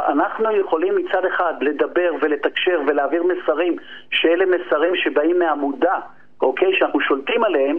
[0.08, 3.76] אנחנו יכולים מצד אחד לדבר ולתקשר ולהעביר מסרים
[4.10, 5.94] שאלה מסרים שבאים מהמודע,
[6.40, 6.68] אוקיי?
[6.78, 7.76] שאנחנו שולטים עליהם,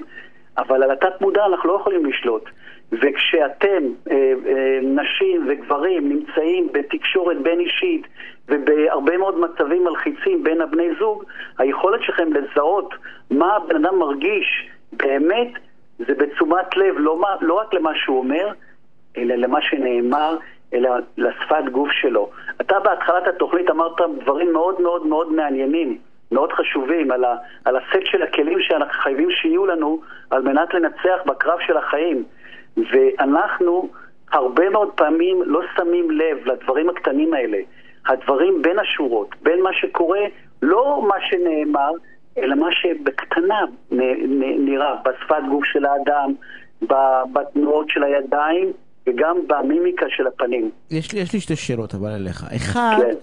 [0.57, 2.49] אבל על התת מודע אנחנו לא יכולים לשלוט.
[3.01, 8.08] וכשאתם, אה, אה, נשים וגברים, נמצאים בתקשורת בין אישית
[8.49, 11.23] ובהרבה מאוד מצבים מלחיצים בין הבני זוג,
[11.58, 12.93] היכולת שלכם לזהות
[13.32, 15.47] מה הבן אדם מרגיש באמת
[15.99, 18.51] זה בתשומת לב, לא, מה, לא רק למה שהוא אומר,
[19.17, 20.38] אלא למה שנאמר,
[20.73, 22.29] אלא לשפת גוף שלו.
[22.62, 25.97] אתה בהתחלת התוכנית אמרת דברים מאוד מאוד מאוד מעניינים.
[26.32, 31.19] מאוד חשובים, על, ה, על הסט של הכלים שאנחנו חייבים שיהיו לנו על מנת לנצח
[31.25, 32.23] בקרב של החיים.
[32.77, 33.89] ואנחנו
[34.31, 37.57] הרבה מאוד פעמים לא שמים לב לדברים הקטנים האלה.
[38.07, 40.19] הדברים בין השורות, בין מה שקורה,
[40.62, 41.91] לא מה שנאמר,
[42.38, 43.59] אלא מה שבקטנה
[44.59, 46.33] נראה, בשפת גוף של האדם,
[47.33, 48.71] בתנועות של הידיים
[49.07, 50.71] וגם במימיקה של הפנים.
[50.91, 52.43] יש לי, יש לי שתי שאלות אבל אליך.
[52.55, 53.15] אחד, כן.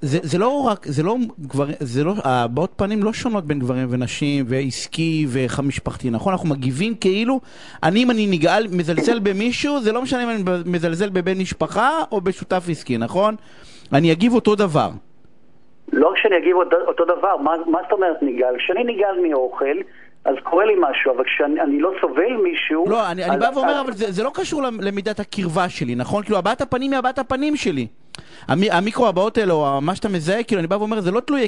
[0.00, 3.86] זה, זה לא רק, זה לא גברים, זה לא, הבעות פנים לא שונות בין גברים
[3.90, 6.32] ונשים ועסקי ומשפחתי, נכון?
[6.32, 7.40] אנחנו מגיבים כאילו,
[7.82, 12.20] אני אם אני נגעל, מזלזל במישהו, זה לא משנה אם אני מזלזל בבן משפחה או
[12.20, 13.34] בשותף עסקי, נכון?
[13.92, 14.88] אני אגיב אותו דבר.
[15.92, 18.54] לא כשאני אגיב אותו דבר, מה, מה זאת אומרת נגעל?
[18.58, 19.76] כשאני נגעל מאוכל,
[20.24, 22.84] אז קורה לי משהו, אבל כשאני לא סובל מישהו...
[22.88, 23.80] לא, אני, אני בא ואומר, אז...
[23.84, 26.22] אבל זה, זה לא קשור למידת הקרבה שלי, נכון?
[26.22, 27.86] כאילו, הבעת הפנים היא הבעת הפנים שלי.
[28.48, 31.46] המיקרו הבעות האלה, או מה שאתה מזהה, כאילו, אני בא ואומר, זה לא תלוי,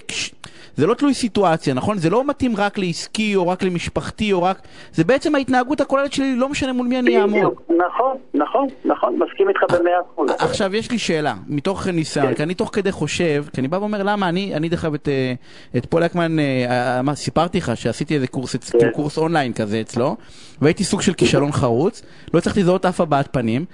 [0.77, 1.99] זה לא תלוי סיטואציה, נכון?
[1.99, 4.59] זה לא מתאים רק לעסקי, או רק למשפחתי, או רק...
[4.93, 7.55] זה בעצם ההתנהגות הכוללת שלי, לא משנה מול מי אני אעמוד.
[7.69, 10.31] נכון, נכון, נכון, מסכים איתך במאה אחוז.
[10.39, 12.35] עכשיו, יש לי שאלה, מתוך ניסיון, כן.
[12.35, 15.09] כי אני תוך כדי חושב, כי אני בא ואומר, למה אני, אני דרך אגב את,
[15.09, 15.33] אה,
[15.77, 18.91] את פול אקמן, אה, מה, סיפרתי לך שעשיתי איזה קורס, כן.
[18.91, 20.17] קורס אונליין כזה אצלו,
[20.61, 22.03] והייתי סוג של כישלון חרוץ,
[22.35, 23.65] לא הצלחתי לזהות אף הבעת פנים.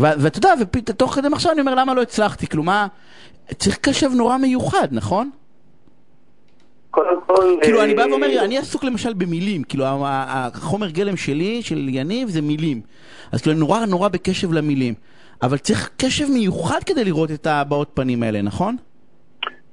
[0.00, 0.52] ואתה יודע,
[0.88, 2.46] ותוך כדי מחשב אני אומר, למה לא הצלחתי?
[2.46, 2.86] כלומר,
[3.58, 5.30] צריך קשב נורא מיוחד, נכון?
[6.90, 7.56] קודם כל...
[7.62, 12.28] כאילו, אני בא ואומר, אה, אני עסוק למשל במילים, כאילו, החומר גלם שלי, של יניב,
[12.28, 12.80] זה מילים.
[13.32, 14.94] אז כאילו, נורא נורא בקשב למילים.
[15.42, 18.76] אבל צריך קשב מיוחד כדי לראות את הבעות פנים האלה, נכון?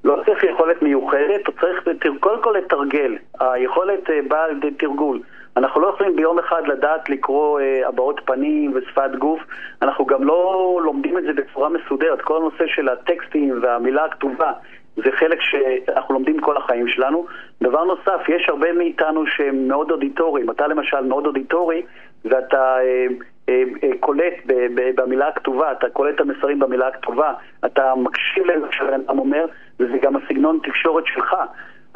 [0.04, 3.16] לא צריך יכולת מיוחדת, צריך קודם כל לתרגל.
[3.40, 5.22] היכולת אה, באה לידי תרגול.
[5.58, 9.40] אנחנו לא יכולים ביום אחד לדעת לקרוא אה, הבעות פנים ושפת גוף,
[9.82, 12.22] אנחנו גם לא לומדים את זה בצורה מסודרת.
[12.22, 14.52] כל הנושא של הטקסטים והמילה הכתובה
[14.96, 17.26] זה חלק שאנחנו לומדים כל החיים שלנו.
[17.64, 20.50] דבר נוסף, יש הרבה מאיתנו שהם מאוד אודיטוריים.
[20.52, 21.82] אתה למשל מאוד אודיטורי
[22.26, 22.78] ואתה
[23.50, 24.34] אה, אה, קולט
[24.96, 27.34] במילה הכתובה, אתה קולט את המסרים במילה הכתובה,
[27.66, 29.46] אתה מקשיב למה שהבן אדם אומר,
[29.80, 31.36] וזה גם הסגנון תקשורת שלך.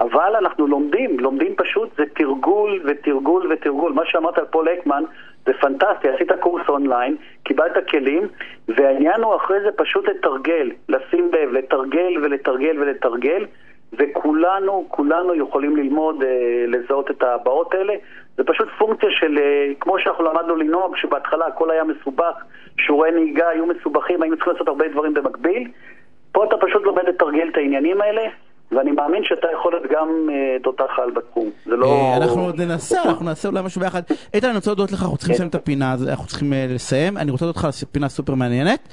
[0.02, 3.94] אבל אנחנו לומדים, לומדים פשוט, זה תרגול ותרגול ותרגול.
[3.94, 5.04] מה שאמרת על פול אקמן
[5.46, 8.28] זה פנטסטי, עשית קורס אונליין, קיבלת כלים,
[8.68, 13.46] והעניין הוא אחרי זה פשוט לתרגל, לשים לב, לתרגל ולתרגל ולתרגל,
[13.94, 17.94] וכולנו, כולנו יכולים ללמוד, אה, לזהות את הבאות האלה.
[18.38, 22.36] זה פשוט פונקציה של, אה, כמו שאנחנו למדנו לנהוג, שבהתחלה הכל היה מסובך,
[22.80, 25.68] שיעורי נהיגה היו מסובכים, היינו צריכים לעשות הרבה דברים במקביל.
[26.32, 28.22] פה אתה פשוט לומד לתרגל את העניינים האלה,
[28.71, 31.49] ואני מאמין שאתה יכול להיות גם אה, תותח על בתחום.
[31.65, 31.86] זה לא...
[31.86, 34.01] אה, אנחנו עוד ננסה, אנחנו נעשה אולי משהו ביחד.
[34.34, 35.43] איתן, אני רוצה להודות לך, אנחנו צריכים כן.
[35.43, 37.17] לסיים את הפינה, אנחנו צריכים אה, לסיים.
[37.17, 38.88] אני רוצה להודות לך על פינה סופר מעניינת.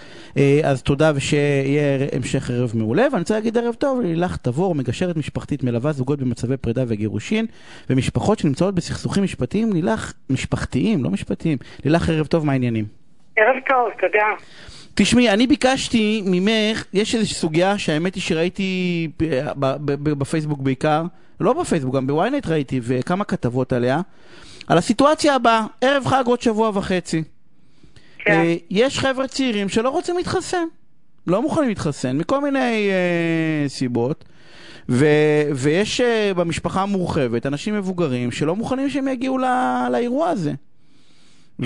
[0.64, 3.06] אז תודה ושיהיה המשך ערב מעולה.
[3.12, 7.46] ואני רוצה להגיד ערב טוב לילך תבור, מגשרת משפחתית, מלווה זוגות במצבי פרידה וגירושין,
[7.90, 11.58] ומשפחות שנמצאות בסכסוכים משפטיים, לילך, משפחתיים, לא משפטיים.
[11.84, 12.84] לילך, ערב טוב, מה העניינים?
[13.36, 14.26] ערב טוב, תודה.
[15.00, 19.08] תשמעי, אני ביקשתי ממך, יש איזושהי סוגיה שהאמת היא שראיתי
[19.96, 21.02] בפייסבוק בעיקר,
[21.40, 24.00] לא בפייסבוק, גם בוויינט ראיתי, וכמה כתבות עליה,
[24.66, 27.22] על הסיטואציה הבאה, ערב חג עוד שבוע וחצי.
[28.18, 28.32] כן.
[28.32, 30.64] אה, יש חבר'ה צעירים שלא רוצים להתחסן,
[31.26, 34.24] לא מוכנים להתחסן, מכל מיני uh, סיבות.
[34.88, 35.06] ו,
[35.54, 39.48] ויש uh, במשפחה המורחבת אנשים מבוגרים שלא מוכנים שהם יגיעו לא,
[39.92, 40.52] לאירוע הזה.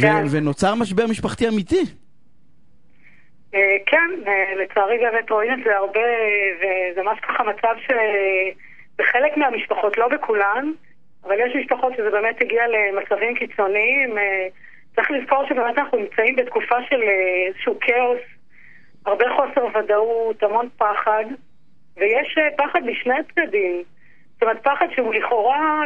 [0.00, 0.24] כן.
[0.26, 1.84] ו, ונוצר משבר משפחתי אמיתי.
[3.54, 6.00] אה, כן, אה, לצערי באמת רואים את זה הרבה,
[6.56, 10.72] וזה ממש ככה מצב שבחלק מהמשפחות, לא בכולן,
[11.24, 14.18] אבל יש משפחות שזה באמת הגיע למצבים קיצוניים.
[14.18, 14.46] אה,
[14.96, 17.02] צריך לזכור שבאמת אנחנו נמצאים בתקופה של
[17.46, 18.20] איזשהו כאוס,
[19.06, 21.24] הרבה חוסר ודאות, המון פחד,
[21.96, 23.82] ויש פחד משני הצדדים.
[24.32, 25.82] זאת אומרת, פחד שהוא לכאורה,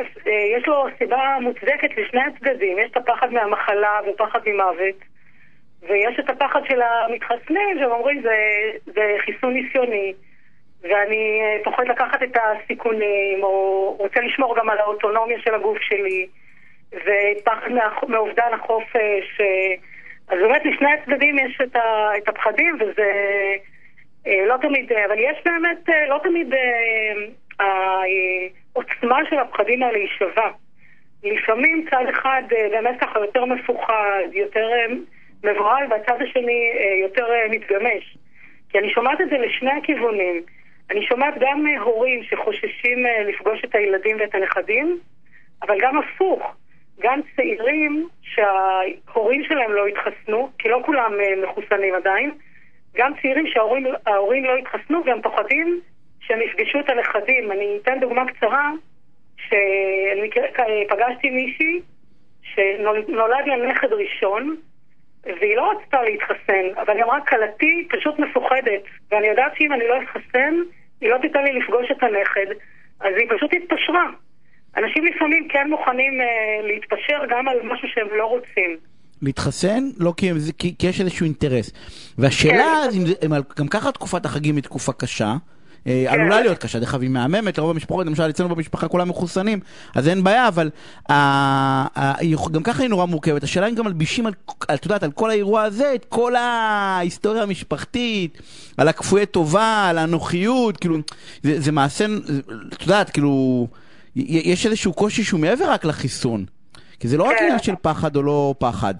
[0.56, 2.78] יש לו סיבה מוצדקת לשני הצדדים.
[2.78, 5.15] יש את הפחד מהמחלה ופחד ממוות.
[5.88, 8.36] ויש את הפחד של המתחסנים, שהם אומרים זה,
[8.86, 10.12] זה חיסון ניסיוני,
[10.82, 16.26] ואני אה, פוחד לקחת את הסיכונים, או רוצה לשמור גם על האוטונומיה של הגוף שלי,
[16.92, 17.70] ופחד
[18.08, 19.40] מאובדן החופש.
[19.40, 19.74] אה,
[20.28, 23.12] אז באמת לשני הצדדים יש את, ה, את הפחדים, וזה
[24.26, 26.54] אה, לא תמיד, אבל יש באמת, לא תמיד
[27.60, 30.50] העוצמה של הפחדים האלה היא שווה.
[31.22, 34.68] לפעמים צד אחד באמת ככה יותר מפוחד, יותר
[35.44, 36.72] מבוהל, והצד השני
[37.02, 38.16] יותר מתגמש.
[38.68, 40.42] כי אני שומעת את זה לשני הכיוונים.
[40.90, 44.98] אני שומעת גם הורים שחוששים אה, לפגוש את הילדים ואת הנכדים,
[45.62, 46.54] אבל גם הפוך,
[47.00, 52.30] גם צעירים שההורים שלהם לא התחסנו, כי לא כולם אה, מחוסנים עדיין,
[52.96, 55.80] גם צעירים שההורים לא התחסנו והם פוחדים
[56.20, 57.52] שהם יפגשו את הנכדים.
[57.52, 58.70] אני אתן דוגמה קצרה,
[59.36, 60.30] שאני
[60.88, 61.80] פגשתי מישהי
[62.42, 64.56] שנולד לה נכד ראשון,
[65.40, 69.94] והיא לא רצתה להתחסן, אבל היא אמרה, כלתי פשוט מפוחדת, ואני יודעת שאם אני לא
[70.02, 70.54] אתחסן,
[71.00, 72.50] היא לא תיתן לי לפגוש את הנכד,
[73.00, 74.06] אז היא פשוט התפשרה.
[74.76, 76.26] אנשים לפעמים כן מוכנים אה,
[76.66, 78.76] להתפשר גם על משהו שהם לא רוצים.
[79.22, 79.84] להתחסן?
[79.98, 81.72] לא כי, כי, כי יש איזשהו אינטרס.
[82.18, 82.98] והשאלה, כן.
[82.98, 85.32] אם, אם, גם ככה תקופת החגים היא תקופה קשה.
[86.08, 89.60] עלולה להיות קשה, דרך אגב היא מהממת, לרוב המשפחות, למשל אצלנו במשפחה כולם מחוסנים,
[89.94, 90.70] אז אין בעיה, אבל
[92.52, 93.42] גם ככה היא נורא מורכבת.
[93.42, 94.26] השאלה אם גם מלבישים,
[94.74, 98.42] את יודעת, על כל האירוע הזה, את כל ההיסטוריה המשפחתית,
[98.76, 100.96] על הכפויי טובה, על האנוכיות, כאילו,
[101.42, 102.06] זה, זה מעשה,
[102.72, 103.66] את יודעת, כאילו,
[104.16, 106.44] יש איזשהו קושי שהוא מעבר רק לחיסון.
[107.00, 107.44] כי זה לא רק כן.
[107.44, 108.94] עניין של פחד או לא פחד,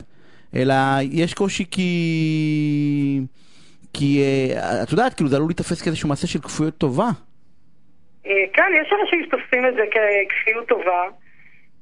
[0.55, 0.75] אלא
[1.11, 3.20] יש קושי כי...
[3.98, 7.09] כי אה, את יודעת, כאילו זה עלול להתאפס כאיזשהו מעשה של כפויות טובה.
[8.26, 11.02] אה, כן, יש אנשים שתופסים את זה ככפיות טובה.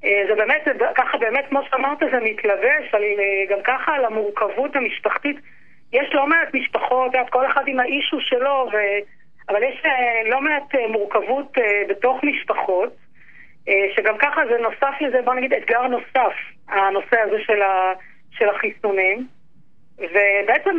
[0.05, 0.63] אה, זה באמת,
[0.95, 3.03] ככה באמת, כמו שאמרת, זה מתלבש על,
[3.51, 5.37] גם ככה על המורכבות המשפחתית.
[5.93, 8.77] יש לא מעט משפחות, כל אחד עם האישו שלו, ו...
[9.49, 9.83] אבל יש
[10.31, 11.53] לא מעט מורכבות
[11.89, 12.97] בתוך משפחות,
[13.97, 16.35] שגם ככה זה נוסף לזה, בוא נגיד, אתגר נוסף,
[16.69, 17.93] הנושא הזה של, ה...
[18.31, 19.27] של החיסונים.
[19.99, 20.77] ובעצם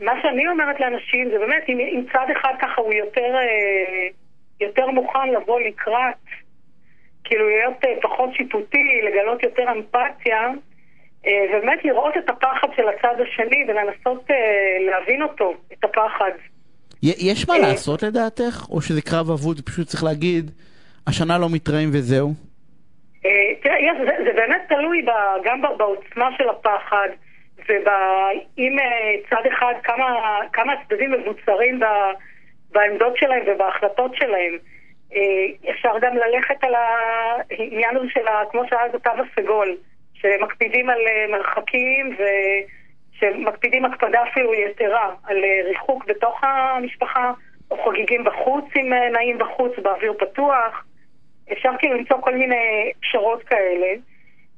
[0.00, 4.06] מה שאני אומרת לאנשים זה באמת, אם, אם צד אחד ככה הוא יותר, אה,
[4.60, 6.16] יותר מוכן לבוא לקראת,
[7.24, 10.50] כאילו להיות אה, פחות שיפוטי, לגלות יותר אמפתיה,
[11.26, 14.30] אה, ובאמת לראות את הפחד של הצד השני ולנסות
[14.90, 16.30] להבין אותו, את הפחד.
[17.02, 18.66] יש מה לעשות לדעתך?
[18.70, 20.50] או שזה קרב אבוד ופשוט צריך להגיד,
[21.06, 22.32] השנה לא מתראים וזהו?
[23.62, 25.04] תראה, זה, זה באמת תלוי
[25.44, 27.08] גם בעוצמה של הפחד.
[27.68, 31.80] ואם אה, צד אחד, כמה, כמה הצדדים מבוצרים
[32.70, 34.58] בעמדות שלהם ובהחלטות שלהם.
[35.14, 39.76] אה, אפשר גם ללכת על העניין הזה של, כמו שהיה התו הסגול,
[40.14, 42.16] שמקפידים על אה, מרחקים
[43.14, 47.32] ושמקפידים הקפדה אפילו יתרה על ריחוק בתוך המשפחה,
[47.70, 50.84] או חוגגים בחוץ אם נעים בחוץ, באוויר פתוח.
[51.52, 53.94] אפשר כאילו למצוא כל מיני פשרות כאלה.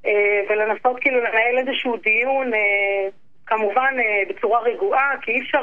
[0.07, 3.09] אה, ולנסות כאילו לנהל איזשהו דיון, אה,
[3.47, 5.63] כמובן אה, בצורה רגועה, כי אי אפשר,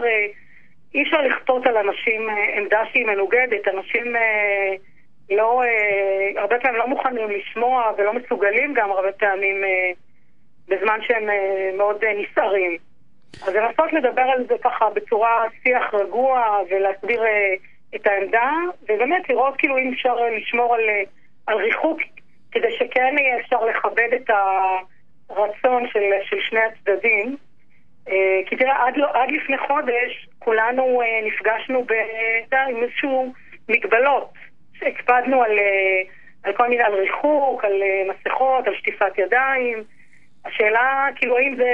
[0.96, 3.68] אי אפשר לכפות על אנשים עמדה שהיא מנוגדת.
[3.68, 4.16] אנשים
[5.30, 5.64] לא,
[6.38, 9.64] הרבה פעמים לא מוכנים לשמוע ולא מסוגלים גם הרבה פעמים
[10.68, 11.30] בזמן שהם
[11.78, 12.78] מאוד נסערים.
[13.48, 17.24] אז לנסות לדבר על זה ככה בצורה שיח רגוע ולהסביר
[17.96, 18.52] את העמדה,
[18.84, 20.82] ובאמת לראות כאילו אם אפשר לשמור על,
[21.48, 22.00] על ריחוק,
[22.54, 24.30] כדי שכן יהיה אפשר לכבד את
[25.30, 27.38] הרצון של, של שני הצדדים.
[28.10, 31.94] אה, כי תראה, עד, לא, עד לפני חודש כולנו אה, נפגשנו ב,
[32.70, 33.34] עם איזשהו
[33.70, 34.34] מגבלות.
[34.82, 36.02] הקפדנו על, אה,
[36.44, 37.74] על כל מיני, על ריחוק, על
[38.10, 39.84] מסכות, על שטיפת ידיים.
[40.46, 41.72] השאלה, כאילו, האם זה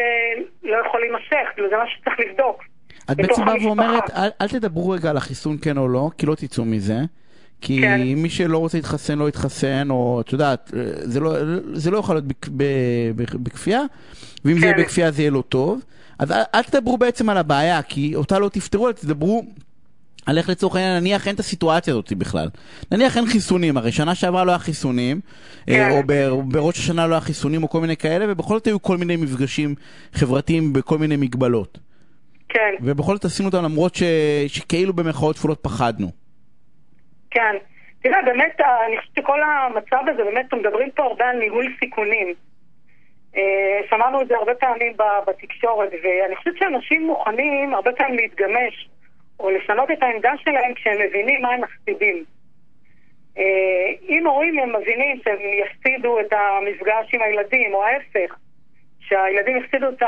[0.63, 2.63] לא יכול להימשך, כאילו, זה מה שצריך לבדוק.
[3.11, 6.35] את בעצם באה ואומרת, אל, אל תדברו רגע על החיסון כן או לא, כי לא
[6.35, 6.99] תצאו מזה.
[7.61, 8.01] כי כן.
[8.01, 11.35] מי שלא רוצה להתחסן לא יתחסן, או את יודעת, זה לא,
[11.73, 12.25] זה לא יכול להיות
[13.43, 13.81] בכפייה,
[14.45, 14.59] ואם כן.
[14.59, 14.81] זה יהיה כן.
[14.81, 15.81] בכפייה זה יהיה לא טוב.
[16.19, 19.43] אז אל, אל תדברו בעצם על הבעיה, כי אותה לא תפתרו, אלא תדברו
[20.25, 22.49] על איך לצורך העניין, נניח אין את הסיטואציה הזאת בכלל.
[22.91, 25.19] נניח אין חיסונים, הרי שנה שעברה לא היה חיסונים,
[25.69, 26.29] אה, כן.
[26.29, 29.15] או בראש השנה לא היה חיסונים, או כל מיני כאלה, ובכל זאת היו כל מיני
[29.15, 29.75] מפגשים
[30.13, 31.77] חברתיים בכל מיני מגבלות.
[32.49, 32.59] כן.
[32.81, 34.03] ובכל זאת עשינו אותם למרות ש...
[34.47, 36.11] שכאילו במרכאות כפולות פחדנו.
[37.31, 37.55] כן.
[38.01, 42.33] תראה, באמת, אני חושבת שכל המצב הזה, באמת, מדברים פה הרבה על ניהול סיכונים.
[43.37, 44.93] אה, שמענו את זה הרבה פעמים
[45.27, 48.89] בתקשורת, ואני חושבת שאנשים מוכנים הרבה פעמים להתגמש,
[49.39, 52.23] או לשנות את העמדה שלהם כשהם מבינים מה הם מפסידים.
[53.37, 58.35] אה, אם הורים הם מבינים שהם יפסידו את המפגש עם הילדים, או ההפך,
[58.99, 60.07] שהילדים הפסידו את ה...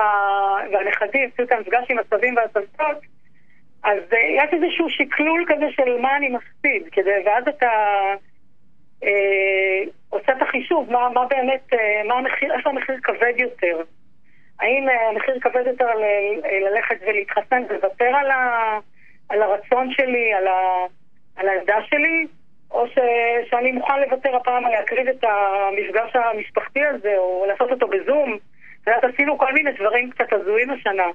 [0.72, 2.98] והנכדים הפסידו את המפגש עם הסבים והסבתות,
[3.84, 7.72] אז uh, יש איזשהו שקלול כזה של מה אני מפסיד, כדי, ואז אתה
[9.02, 9.06] uh,
[10.10, 13.82] עושה את החישוב, מה, מה באמת, uh, מה המחיר, איפה המחיר כבד יותר.
[14.60, 18.32] האם uh, המחיר כבד יותר ל- ללכת ולהתחסן ולוותר על,
[19.30, 20.48] על הרצון שלי, על,
[21.36, 22.28] על העמדה שלי,
[22.72, 22.98] או ש,
[23.50, 28.38] שאני מוכן לוותר הפעם להקריב את המפגש המשפחתי הזה, או לעשות אותו בזום.
[28.88, 31.08] ואז עשינו כל מיני דברים קצת הזויים השנה,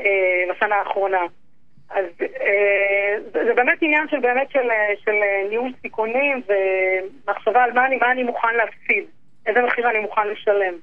[0.00, 1.20] אה, בשנה האחרונה.
[1.90, 4.68] אז אה, זה, באמת עניין של באמת של,
[5.04, 5.12] של
[5.50, 9.04] ניהול סיכונים ומחשבה על מה אני, מה אני מוכן להפסיד,
[9.46, 10.74] איזה מחיר אני מוכן לשלם.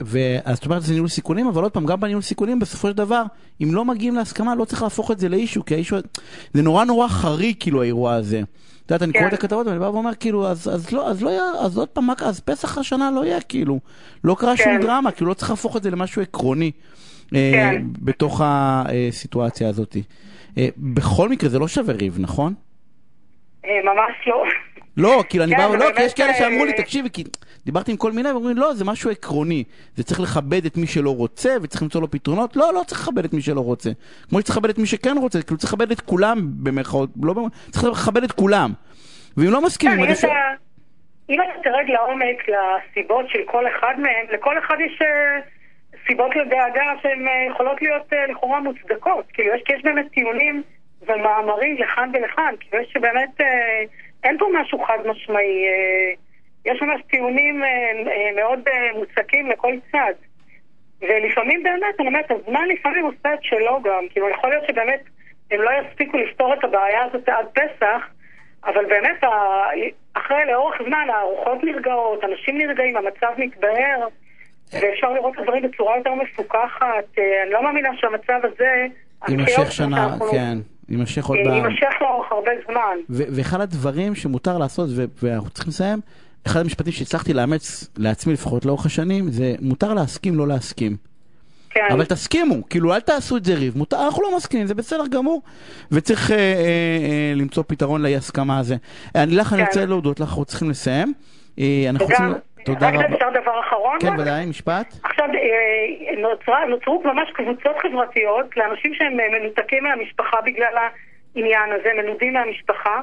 [0.00, 3.22] ואז את אומרת זה ניהול סיכונים, אבל עוד פעם, גם בניהול סיכונים בסופו של דבר,
[3.62, 5.96] אם לא מגיעים להסכמה, לא צריך להפוך את זה לאישו, כי האישו,
[6.52, 8.40] זה נורא נורא חריג כאילו האירוע הזה.
[8.86, 9.36] את יודעת, אני קורא את כן.
[9.36, 12.78] הכתבות ואני בא ואומר כאילו, אז לא, אז לא יהיה, אז עוד פעם, אז פסח
[12.78, 13.80] השנה לא יהיה כאילו,
[14.24, 14.80] לא קרה שום כן.
[14.80, 16.80] דרמה, כאילו לא צריך להפוך את זה למשהו עקרוני אה,
[17.34, 17.82] כן.
[18.02, 19.96] בתוך הסיטואציה הזאת.
[20.58, 22.54] אה, בכל מקרה זה לא שווה ריב, נכון?
[23.64, 24.44] אה, ממש לא.
[24.96, 27.24] לא, כאילו אני בא, לא, כי יש כאלה שאמרו לי, תקשיבי, כי
[27.64, 29.64] דיברתי עם כל מיני, ואומרים, לא, זה משהו עקרוני.
[29.94, 32.56] זה צריך לכבד את מי שלא רוצה, וצריך למצוא לו פתרונות.
[32.56, 33.90] לא, לא צריך לכבד את מי שלא רוצה.
[34.28, 37.34] כמו שצריך לכבד את מי שכן רוצה, כאילו צריך לכבד את כולם, במרכאות, לא
[37.70, 38.70] צריך לכבד את כולם.
[39.36, 40.28] ואם לא מסכימים, אני חושב...
[41.30, 45.40] אם אתה תרד לעומק לסיבות של כל אחד מהם, לכל אחד יש אה,
[46.06, 49.24] סיבות לדאגה שהן אה, יכולות להיות אה, לכאורה מוצדקות.
[49.32, 50.62] כאילו, יש, יש באמת טיעונים
[51.02, 52.54] ומאמרים לכאן ולכאן.
[52.60, 53.40] כאילו, יש באמת...
[54.24, 55.66] אין פה משהו חד משמעי.
[55.66, 56.12] אה,
[56.64, 57.68] יש ממש טיעונים אה,
[58.12, 58.60] אה, מאוד
[58.94, 60.12] מוצקים לכל צד.
[61.00, 64.04] ולפעמים באמת, אני אומרת, הזמן לפעמים עושה את שלו גם.
[64.10, 65.00] כאילו, יכול להיות שבאמת
[65.50, 68.08] הם לא יספיקו לפתור את הבעיה הזאת עד פסח,
[68.64, 69.24] אבל באמת,
[70.14, 74.08] אחרי, לאורך זמן, הארוחות נרגעות, אנשים נרגעים, המצב מתבהר,
[74.74, 77.18] ואפשר לראות את הדברים בצורה יותר מפוקחת.
[77.18, 78.86] אני לא מאמינה שהמצב הזה...
[79.28, 80.58] יימשך שנה, כן.
[80.88, 81.38] יימשך עוד...
[81.38, 82.96] יימשך לאורך הרבה זמן.
[83.08, 84.88] ואחד הדברים שמותר לעשות,
[85.22, 85.98] ואנחנו צריכים לסיים,
[86.46, 90.96] אחד המשפטים שהצלחתי לאמץ לעצמי לפחות לאורך השנים, זה מותר להסכים, לא להסכים.
[91.70, 91.88] כן.
[91.90, 95.42] אבל תסכימו, כאילו אל תעשו את זה ריב, מותר, אנחנו לא מסכימים, זה בסדר גמור,
[95.92, 98.76] וצריך אה, אה, אה, למצוא פתרון לאי הסכמה הזה.
[99.14, 99.54] אני לך, כן.
[99.54, 101.12] אני רוצה להודות לך, אנחנו צריכים לסיים.
[101.58, 102.34] אה, אנחנו רוצים...
[102.64, 102.98] תודה רבה.
[102.98, 103.98] רק אפשר דבר אחרון?
[104.00, 104.94] כן, ודאי, משפט.
[105.02, 111.88] עכשיו, אה, נוצרה, נוצרו ממש קבוצות חברתיות לאנשים שהם אה, מנותקים מהמשפחה בגלל העניין הזה,
[112.02, 113.02] מנודים מהמשפחה.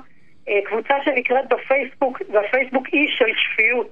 [0.49, 3.91] אה, קבוצה שנקראת בפייסבוק, בפייסבוק אי של שפיות.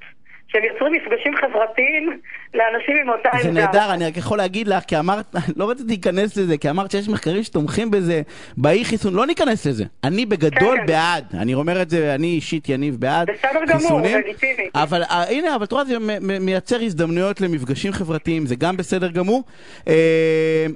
[0.52, 2.20] שהם יוצרים מפגשים חברתיים
[2.54, 3.44] לאנשים עם אותה עמדה.
[3.44, 5.26] זה נהדר, אני רק יכול להגיד לך, כי אמרת,
[5.58, 8.22] לא רציתי להיכנס לזה, כי אמרת שיש מחקרים שתומכים בזה,
[8.58, 9.84] באי חיסון, לא ניכנס לזה.
[10.04, 10.86] אני בגדול כן.
[10.86, 14.70] בעד, אני אומר את זה, אני אישית יניב בעד בסדר גמור, זה לגיטימי.
[14.76, 19.44] אבל uh, הנה, אבל תראה, זה מייצר הזדמנויות למפגשים חברתיים, זה גם בסדר גמור.
[19.80, 19.90] Uh,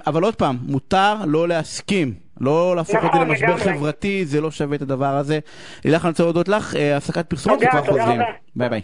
[0.06, 2.24] אבל עוד פעם, מותר לא להסכים.
[2.40, 3.78] לא להפוך נכון, את זה נכון, למשבר לגמרי.
[3.78, 5.38] חברתי, זה לא שווה את הדבר הזה.
[5.84, 8.20] לילך, אני רוצה להודות לך, אה, הפסקת פרסומות וכבר חוזרים.
[8.56, 8.80] ביי ביי.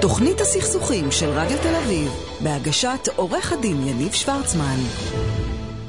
[0.00, 2.08] תוכנית הסכסוכים של רדיו תל אביב,
[2.44, 4.76] בהגשת עורך הדין יניב שוורצמן.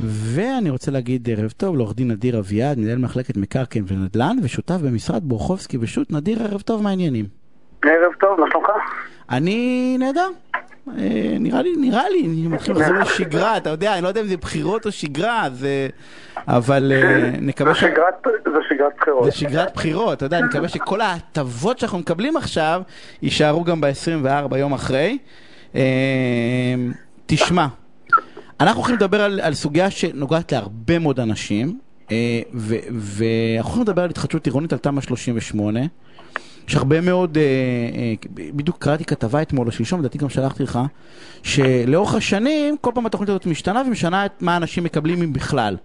[0.02, 5.23] ואני רוצה להגיד ערב טוב לעורך דין נדיר אביעד, מנהל מחלקת מקרקעין ונדל"ן, ושותף במשרד
[5.23, 6.12] בורחובסקי ושות'.
[6.12, 7.25] נדיר, ערב טוב, מה העניינים?
[7.86, 8.67] ערב טוב, מה שלומך?
[9.30, 10.30] אני נהדר.
[10.97, 14.28] אה, נראה לי, נראה לי, אני מתחיל לחזור לשגרה, אתה יודע, אני לא יודע אם
[14.28, 15.88] זה בחירות או שגרה, זה...
[16.47, 17.84] אבל אה, נקווה ש...
[18.80, 19.24] שגרת בחירות.
[19.24, 22.82] זה שגרת בחירות, אתה יודע, אני מקווה שכל ההטבות שאנחנו מקבלים עכשיו
[23.22, 25.18] יישארו גם ב-24 יום אחרי.
[25.76, 25.82] אה,
[27.26, 27.68] תשמע,
[28.60, 31.80] אנחנו הולכים לדבר על, על סוגיה שנוגעת להרבה מאוד אנשים,
[32.92, 35.80] ואנחנו הולכים לדבר על התחדשות עירונית על תמ"א 38.
[36.68, 40.80] יש הרבה מאוד, אה, אה, בדיוק קראתי כתבה אתמול או שלשום, לדעתי גם שלחתי לך,
[41.44, 45.76] שלאורך השנים כל פעם התוכנית הזאת משתנה ומשנה את מה אנשים מקבלים אם בכלל.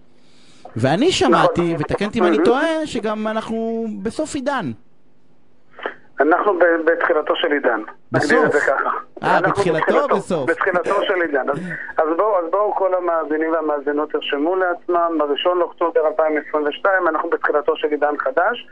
[0.77, 1.75] ואני שמעתי, נכון.
[1.79, 4.71] ותקן אותי אם אני טועה, שגם אנחנו בסוף עידן.
[6.19, 7.81] אנחנו בתחילתו של עידן.
[8.11, 8.55] בסוף?
[9.23, 10.49] אה, בתחילתו או בסוף?
[10.49, 11.49] בתחילתו של עידן.
[11.97, 18.17] אז, בואו בוא כל המאזינים והמאזינות ירשמו לעצמם, ב-1 לאוקטובר 2022 אנחנו בתחילתו של עידן
[18.17, 18.67] חדש.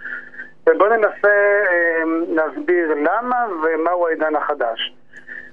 [0.70, 4.94] ובואו ננסה אה, להסביר למה ומהו העידן החדש.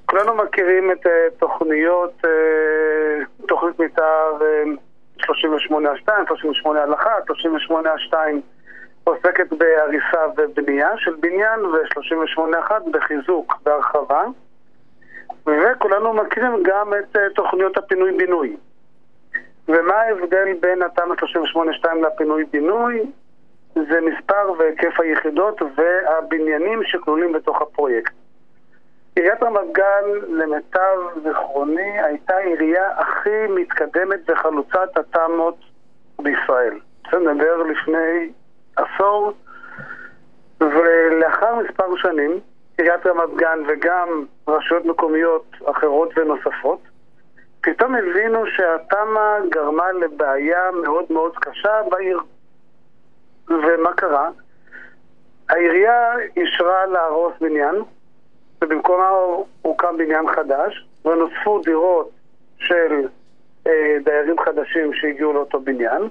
[0.07, 4.39] כולנו מכירים את אה, תוכניות, אה, תוכנית מתאר
[5.25, 8.41] 38 2, 38 על 1, 38 2
[9.05, 14.23] עוסקת בהריסה ובנייה של בניין ו-38 1 בחיזוק והרחבה.
[15.47, 18.57] וכולנו מכירים גם את תוכניות הפינוי-בינוי.
[19.69, 21.15] ומה ההבדל בין התמ"א
[21.85, 23.03] 38-2 לפינוי-בינוי?
[23.75, 28.13] זה מספר והיקף היחידות והבניינים שכלולים בתוך הפרויקט.
[29.17, 35.59] עיריית רמת גן, למיטב זיכרוני, הייתה העירייה הכי מתקדמת וחלוצת התמ"אות
[36.23, 36.79] בישראל.
[37.13, 38.33] זה נדבר לפני
[38.77, 39.33] עשור,
[40.61, 42.41] ולאחר מספר שנים,
[42.79, 46.81] עיריית רמת גן וגם רשויות מקומיות אחרות ונוספות,
[47.63, 52.21] פתאום הבינו שהתמ"א גרמה לבעיה מאוד מאוד קשה בעיר.
[53.49, 54.29] ומה קרה?
[55.49, 57.75] העירייה אישרה להרוס בניין,
[58.63, 59.09] ובמקומה
[59.63, 62.11] הוקם בניין חדש, ונוספו דירות
[62.59, 63.09] של
[63.67, 66.09] אה, דיירים חדשים שהגיעו לאותו בניין.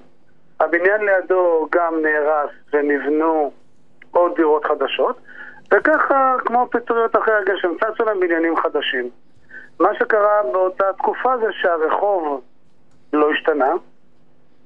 [0.60, 3.52] הבניין לידו גם נהרס ונבנו
[4.12, 5.18] עוד דירות חדשות,
[5.74, 9.10] וככה, כמו פטריות אחרי הגשם, צצו להם בניינים חדשים.
[9.80, 12.42] מה שקרה באותה תקופה זה שהרחוב
[13.14, 13.72] לא השתנה,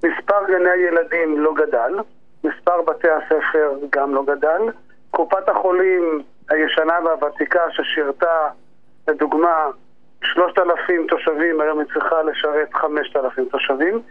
[0.04, 2.00] מספר גני הילדים לא גדל,
[2.44, 4.62] מספר בתי הספר גם לא גדל,
[5.12, 6.24] קופת החולים
[6.54, 8.47] הישנה והוותיקה ששירתה,
[9.08, 9.68] לדוגמה,
[10.24, 14.01] 3,000 תושבים, היום היא צריכה לשרת 5,000 תושבים.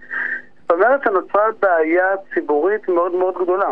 [0.62, 3.70] זאת אומרת שנוצרה בעיה ציבורית מאוד מאוד גדולה,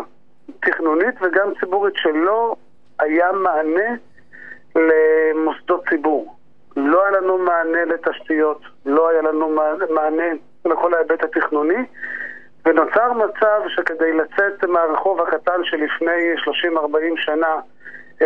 [0.59, 2.55] תכנונית וגם ציבורית, שלא
[2.99, 3.95] היה מענה
[4.75, 6.35] למוסדות ציבור.
[6.77, 9.57] לא היה לנו מענה לתשתיות, לא היה לנו
[9.89, 10.29] מענה
[10.65, 11.85] לכל ההיבט התכנוני,
[12.65, 16.33] ונוצר מצב שכדי לצאת מהרחוב הקטן שלפני
[16.75, 16.77] 30-40
[17.15, 17.59] שנה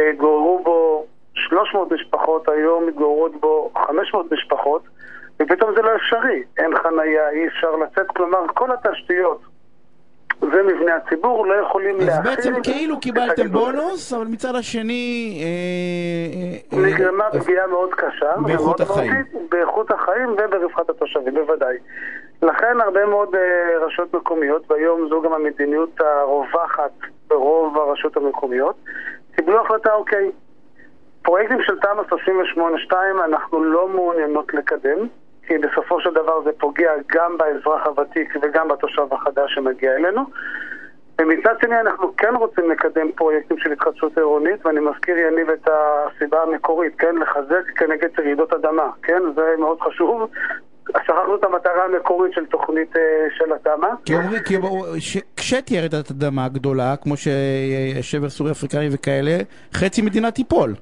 [0.09, 4.81] התגוררו בו 300 משפחות, היום מתגוררות בו 500 משפחות,
[5.39, 6.43] ופתאום זה לא אפשרי.
[6.57, 9.41] אין חנייה, אי אפשר לצאת, כלומר כל התשתיות
[10.41, 12.35] ומבני הציבור לא יכולים אז להכיל...
[12.35, 13.47] בעצם כאילו קיבלתם.
[13.47, 15.41] בונוס, אבל מצד השני...
[15.43, 18.31] אה, אה, נגרמה אה, פגיעה מאוד קשה.
[18.45, 19.11] באיכות החיים.
[19.49, 21.77] באיכות החיים וברווחת התושבים, בוודאי.
[22.41, 26.91] לכן הרבה מאוד אה, רשויות מקומיות, והיום זו גם המדיניות הרווחת
[27.27, 28.75] ברוב הרשויות המקומיות,
[29.35, 30.31] קיבלו החלטה, אוקיי,
[31.21, 32.15] פרויקטים של תמ"א
[32.91, 32.93] 38-2
[33.25, 35.07] אנחנו לא מעוניינות לקדם,
[35.47, 40.21] כי בסופו של דבר זה פוגע גם באזרח הוותיק וגם בתושב החדש שמגיע אלינו.
[41.21, 46.41] ומצד שני אנחנו כן רוצים לקדם פרויקטים של התחדשות עירונית, ואני מזכיר יניב את הסיבה
[46.43, 50.29] המקורית, כן, לחזק כנגד רעידות אדמה, כן, זה מאוד חשוב.
[50.89, 53.01] שכחנו את המטרה המקורית של תוכנית אה,
[53.37, 53.87] של התמ"א.
[54.05, 54.57] כי אומרים, כי
[55.37, 59.37] כשתהיה רעידת אדמה גדולה, כמו ששבר סורי אפריקאי וכאלה,
[59.73, 60.73] חצי מדינה תיפול.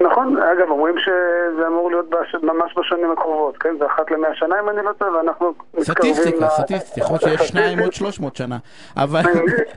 [0.00, 2.34] נכון, אגב, אומרים שזה אמור להיות בש...
[2.42, 3.76] ממש בשנים הקרובות, כן?
[3.78, 5.84] זה אחת למאה שנה אם אני לא טועה, ואנחנו מתקרבים...
[5.84, 8.56] סטטיסטיקה, סטטיסטיקה, יכול להיות שיש שניים עוד 300 שנה,
[8.96, 9.20] אבל,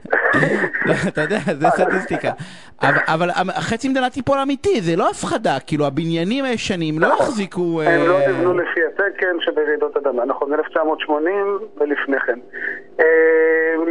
[1.07, 2.31] אתה יודע, זה סטטיסטיקה,
[2.81, 7.81] אבל, חצי מדינה תיפול אמיתי, זה לא הפחדה, כאילו הבניינים הישנים לא יחזיקו...
[7.81, 12.39] הם לא אה, נבנו לפי התקן שברעידות אדמה, נכון, 1980 ולפני כן.
[12.99, 13.05] אה,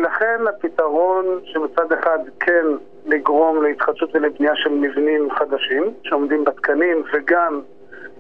[0.03, 2.65] לכן הפתרון שמצד אחד כן
[3.07, 7.61] לגרום להתחדשות ולבנייה של מבנים חדשים שעומדים בתקנים וגם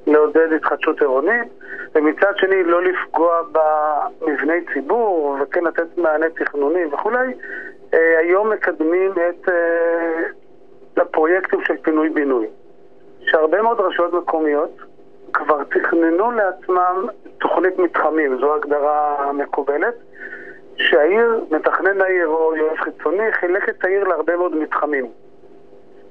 [0.06, 1.48] לעודד התחדשות עירונית
[1.94, 7.34] ומצד שני לא לפגוע במבני ציבור וכן לתת מענה תכנוני וכולי
[7.94, 10.22] אה, היום מקדמים את אה,
[10.96, 12.46] הפרויקטים של פינוי-בינוי
[13.20, 14.78] שהרבה מאוד רשויות מקומיות
[15.32, 17.06] כבר תכננו לעצמם
[17.38, 19.94] תוכנית מתחמים, זו הגדרה מקובלת,
[20.76, 25.06] שהעיר, מתכנן העיר או יועץ חיצוני, חילק את העיר להרבה מאוד מתחמים.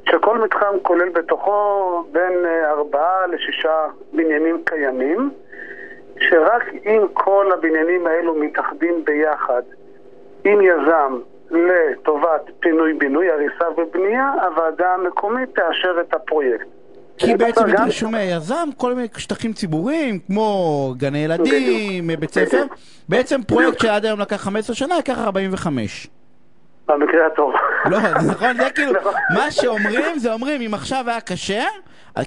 [0.10, 1.52] שכל מתחם כולל בתוכו
[2.12, 3.78] בין אה, ארבעה לשישה
[4.14, 5.32] בניינים קיימים,
[6.30, 9.62] שרק אם כל הבניינים האלו מתאחדים ביחד
[10.45, 11.20] עם יזם
[11.52, 16.66] לטובת פינוי-בינוי, הריסה ובנייה, הוועדה המקומית תאשר את הפרויקט.
[17.18, 20.54] כי בעצם גם- ידרשו מהיזם כל מיני שטחים ציבוריים, כמו
[20.97, 22.64] גני ילדים, בית ספר.
[23.10, 26.08] בעצם פרויקט שעד היום לקח 15 שנה, ייקח 45.
[26.92, 27.54] במקרה הטוב.
[27.86, 29.14] לא, זה נכון, זה כאילו, נכון.
[29.34, 31.64] מה שאומרים, זה אומרים, אם עכשיו היה קשה,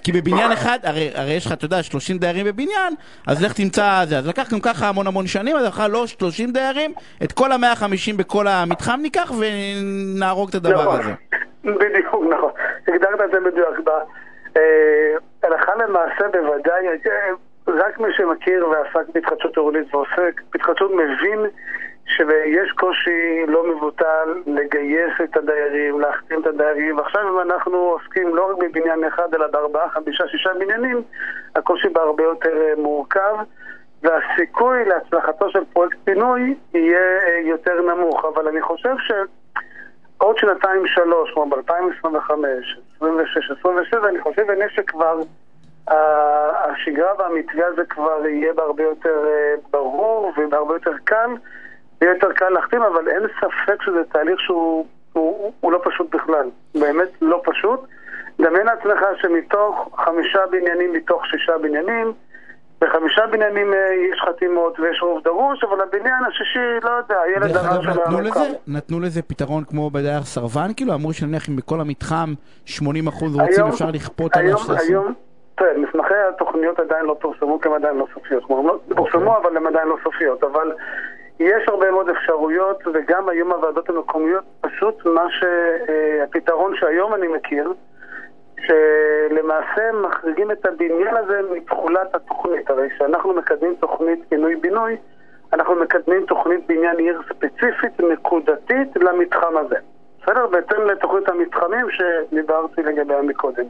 [0.04, 2.94] כי בבניין אחד, הרי, הרי יש לך, אתה יודע, 30 דיירים בבניין,
[3.26, 4.18] אז לך תמצא זה.
[4.18, 6.92] אז לקח גם ככה המון המון שנים, אז לך לא 30 דיירים,
[7.24, 11.00] את כל ה-150 בכל המתחם ניקח ונהרוג את הדבר נכון.
[11.00, 11.10] הזה.
[11.64, 12.50] בדיוק, נכון.
[12.88, 13.88] הגדרת את זה מדויק.
[14.56, 14.62] אה,
[15.42, 17.30] הלכה למעשה בוודאי, אה,
[17.68, 21.46] רק מי שמכיר ועסק בהתחדשות עירונית ועוסק בהתחדשות מבין
[22.06, 28.50] שיש קושי לא מבוטל לגייס את הדיירים, להחתים את הדיירים, ועכשיו אם אנחנו עוסקים לא
[28.50, 31.02] רק בבניין אחד אלא בארבעה, חמישה, שישה בניינים,
[31.56, 33.36] הקושי בה הרבה יותר אה, מורכב.
[34.02, 39.12] והסיכוי להצלחתו של פרויקט פינוי יהיה אה, יותר נמוך, אבל אני חושב ש...
[40.18, 42.32] עוד שנתיים שלוש, כמו ב-2025,
[42.96, 45.20] 26, 27, אני חושב שכבר
[45.88, 51.30] השגרה והמתווה הזה כבר יהיה בהרבה יותר אה, ברור ובהרבה יותר קל,
[52.02, 56.50] יהיה יותר קל להחתים, אבל אין ספק שזה תהליך שהוא הוא, הוא לא פשוט בכלל,
[56.74, 57.80] באמת לא פשוט.
[58.40, 62.12] דמיין לעצמך שמתוך חמישה בניינים מתוך שישה בניינים,
[62.80, 63.78] בחמישה בניינים אה,
[64.12, 68.40] יש חתימות ויש רוב דרוש, אבל הבניין השישי, לא יודע, הילד הרע שלנו נתנו לזה.
[68.66, 72.34] נתנו לזה פתרון כמו בדייר סרבן, כאילו אמרו שנניח אם בכל המתחם
[72.66, 72.70] 80%
[73.42, 74.92] רוצים, אפשר לכפות עליו היום, שתעשו.
[74.92, 75.14] היום,
[75.54, 78.44] תראה, מסמכי התוכניות עדיין לא פורסמו, כי הן עדיין לא סופיות.
[78.44, 80.44] כלומר, הם לא פורסמו, אבל הן עדיין לא סופיות.
[80.44, 80.72] אבל
[81.44, 85.44] יש הרבה מאוד אפשרויות, וגם היום הוועדות המקומיות, פשוט מה ש...
[85.88, 86.24] אה,
[86.74, 87.72] שהיום אני מכיר,
[88.60, 92.70] שלמעשה מחריגים את הבניין הזה מתחולת התוכנית.
[92.70, 94.96] הרי כשאנחנו מקדמים תוכנית פינוי-בינוי,
[95.52, 99.76] אנחנו מקדמים תוכנית בניין עיר ספציפית, נקודתית, למתחם הזה.
[100.22, 100.46] בסדר?
[100.46, 103.64] בהתאם לתוכנית המתחמים שדיברתי לגביה מקודם.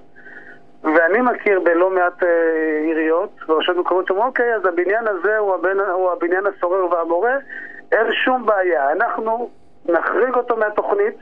[0.85, 2.29] ואני מכיר בלא מעט אה,
[2.85, 7.37] עיריות ורשויות מקומיות שאומרים, אוקיי, אז הבניין הזה הוא, הבן, הוא הבניין הסורר והמורה,
[7.93, 8.93] אין שום בעיה.
[8.93, 9.51] אנחנו
[9.89, 11.15] נחריג אותו מהתוכנית,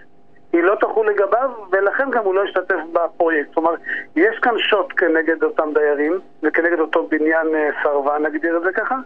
[0.53, 3.55] היא לא תחול לגביו, ולכן גם הוא לא ישתתף בפרויקט.
[3.55, 3.75] כלומר,
[4.17, 8.97] יש כאן שוט כנגד אותם דיירים, וכנגד אותו בניין אה, סרבן, נגדיר את זה ככה,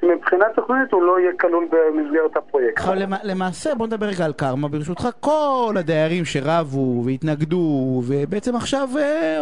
[0.00, 2.84] שמבחינה תוכנית הוא לא יהיה כלול במסגרת הפרויקט.
[2.96, 9.40] למ- למעשה בוא נדבר רגע על קרמה ברשותך כל הדיירים שרבו והתנגדו ובעצם עכשיו אה,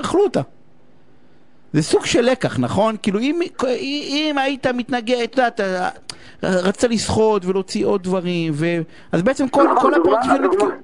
[0.00, 0.40] אכלו אותה
[1.72, 2.94] זה סוג של לקח נכון?
[3.02, 5.88] כאילו אם, אם היית מתנגד, את יודעת, אה,
[6.42, 8.66] רצת לשחות ולהוציא עוד דברים ו...
[9.12, 10.74] אז בעצם כל, נכון, כל הדוגמה- הפרויקט שלנו הדוגמה-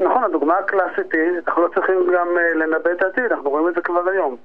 [0.00, 3.74] נכון, הדוגמה הקלאסית היא, אנחנו לא צריכים גם אה, לנבא את העתיד, אנחנו רואים את
[3.74, 4.36] זה כבר היום.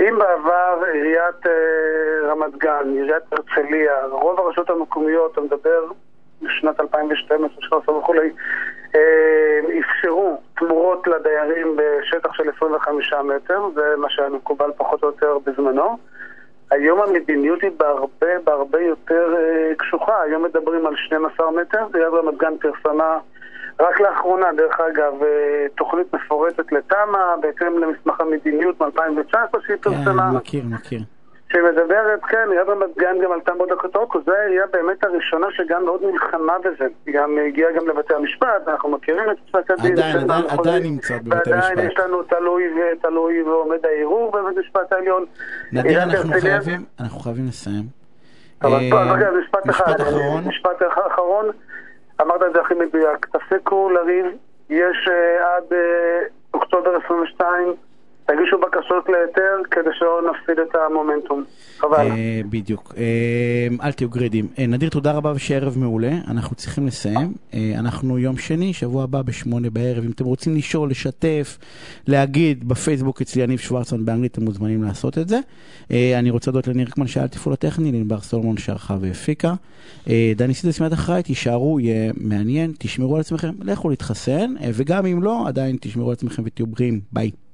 [0.00, 5.84] אם בעבר עיריית אה, רמת גן, עיריית הרצליה, רוב הרשויות המקומיות, אתה מדבר
[6.42, 8.30] בשנת 2012, 2013 וכולי,
[8.94, 15.38] אה, אפשרו תמורות לדיירים בשטח של 25 מטר, זה מה שהיה מקובל פחות או יותר
[15.46, 15.96] בזמנו.
[16.70, 22.36] היום המדיניות היא בהרבה בהרבה יותר אה, קשוחה, היום מדברים על 12 מטר, עיריית רמת
[22.36, 23.18] גן פרסמה
[23.80, 25.28] רק לאחרונה, דרך אגב, אה,
[25.76, 31.00] תוכנית מפורטת לתמ"א, בהתאם למסמך המדיניות מ-2019 שהיא פרסמה, כן, מכיר, מכיר
[31.52, 36.00] שמדברת, כן, עיריית רמת גן גם עלתה מאוד הכותרות, זו העירייה באמת הראשונה שגם מאוד
[36.12, 40.44] נלחמה בזה, היא גם הגיעה גם לבתי המשפט, אנחנו מכירים את פסק הדין, עדיין, עדיין,
[40.58, 41.78] עדיין נמצאת ועדיין המשפט.
[41.92, 45.24] יש לנו תלוי ותלוי ועומד הערעור בבית המשפט העליון.
[45.72, 47.84] נדיר אנחנו חייבים, אנחנו חייבים לסיים
[48.62, 51.46] אבל פה, אה, רגע, משפט אחרון משפט אח- אחרון.
[52.20, 53.26] אמרת את זה הכי מדויק.
[53.26, 54.26] תפסיקו לריב.
[54.70, 56.22] יש אה, עד אה,
[56.54, 57.74] אוקטובר 22,
[58.26, 61.44] תגישו בקשות להיתר כדי שלא נפסיד את המומנטום.
[61.78, 61.96] חבל.
[61.96, 62.94] אה, בדיוק.
[62.96, 64.48] אה, אל תהיו גרידים.
[64.58, 66.12] אה, נדיר, תודה רבה ושערב מעולה.
[66.30, 67.32] אנחנו צריכים לסיים.
[67.78, 70.04] אנחנו יום שני, שבוע הבא בשמונה בערב.
[70.04, 71.58] אם אתם רוצים לשאול, לשתף,
[72.06, 75.38] להגיד בפייסבוק אצלי יניב שוורצמן באנגלית, אתם מוזמנים לעשות את זה.
[75.90, 79.54] אני רוצה להודות לניר רקמן שהיה תפעול הטכני, לנבר סולומון שערכה והפיקה.
[80.36, 85.48] דני סידס מיד אחריי, תישארו, יהיה מעניין, תשמרו על עצמכם, לכו להתחסן, וגם אם לא,
[85.48, 87.00] עדיין תשמרו על עצמכם ותהיו בריאים.
[87.12, 87.30] ביי.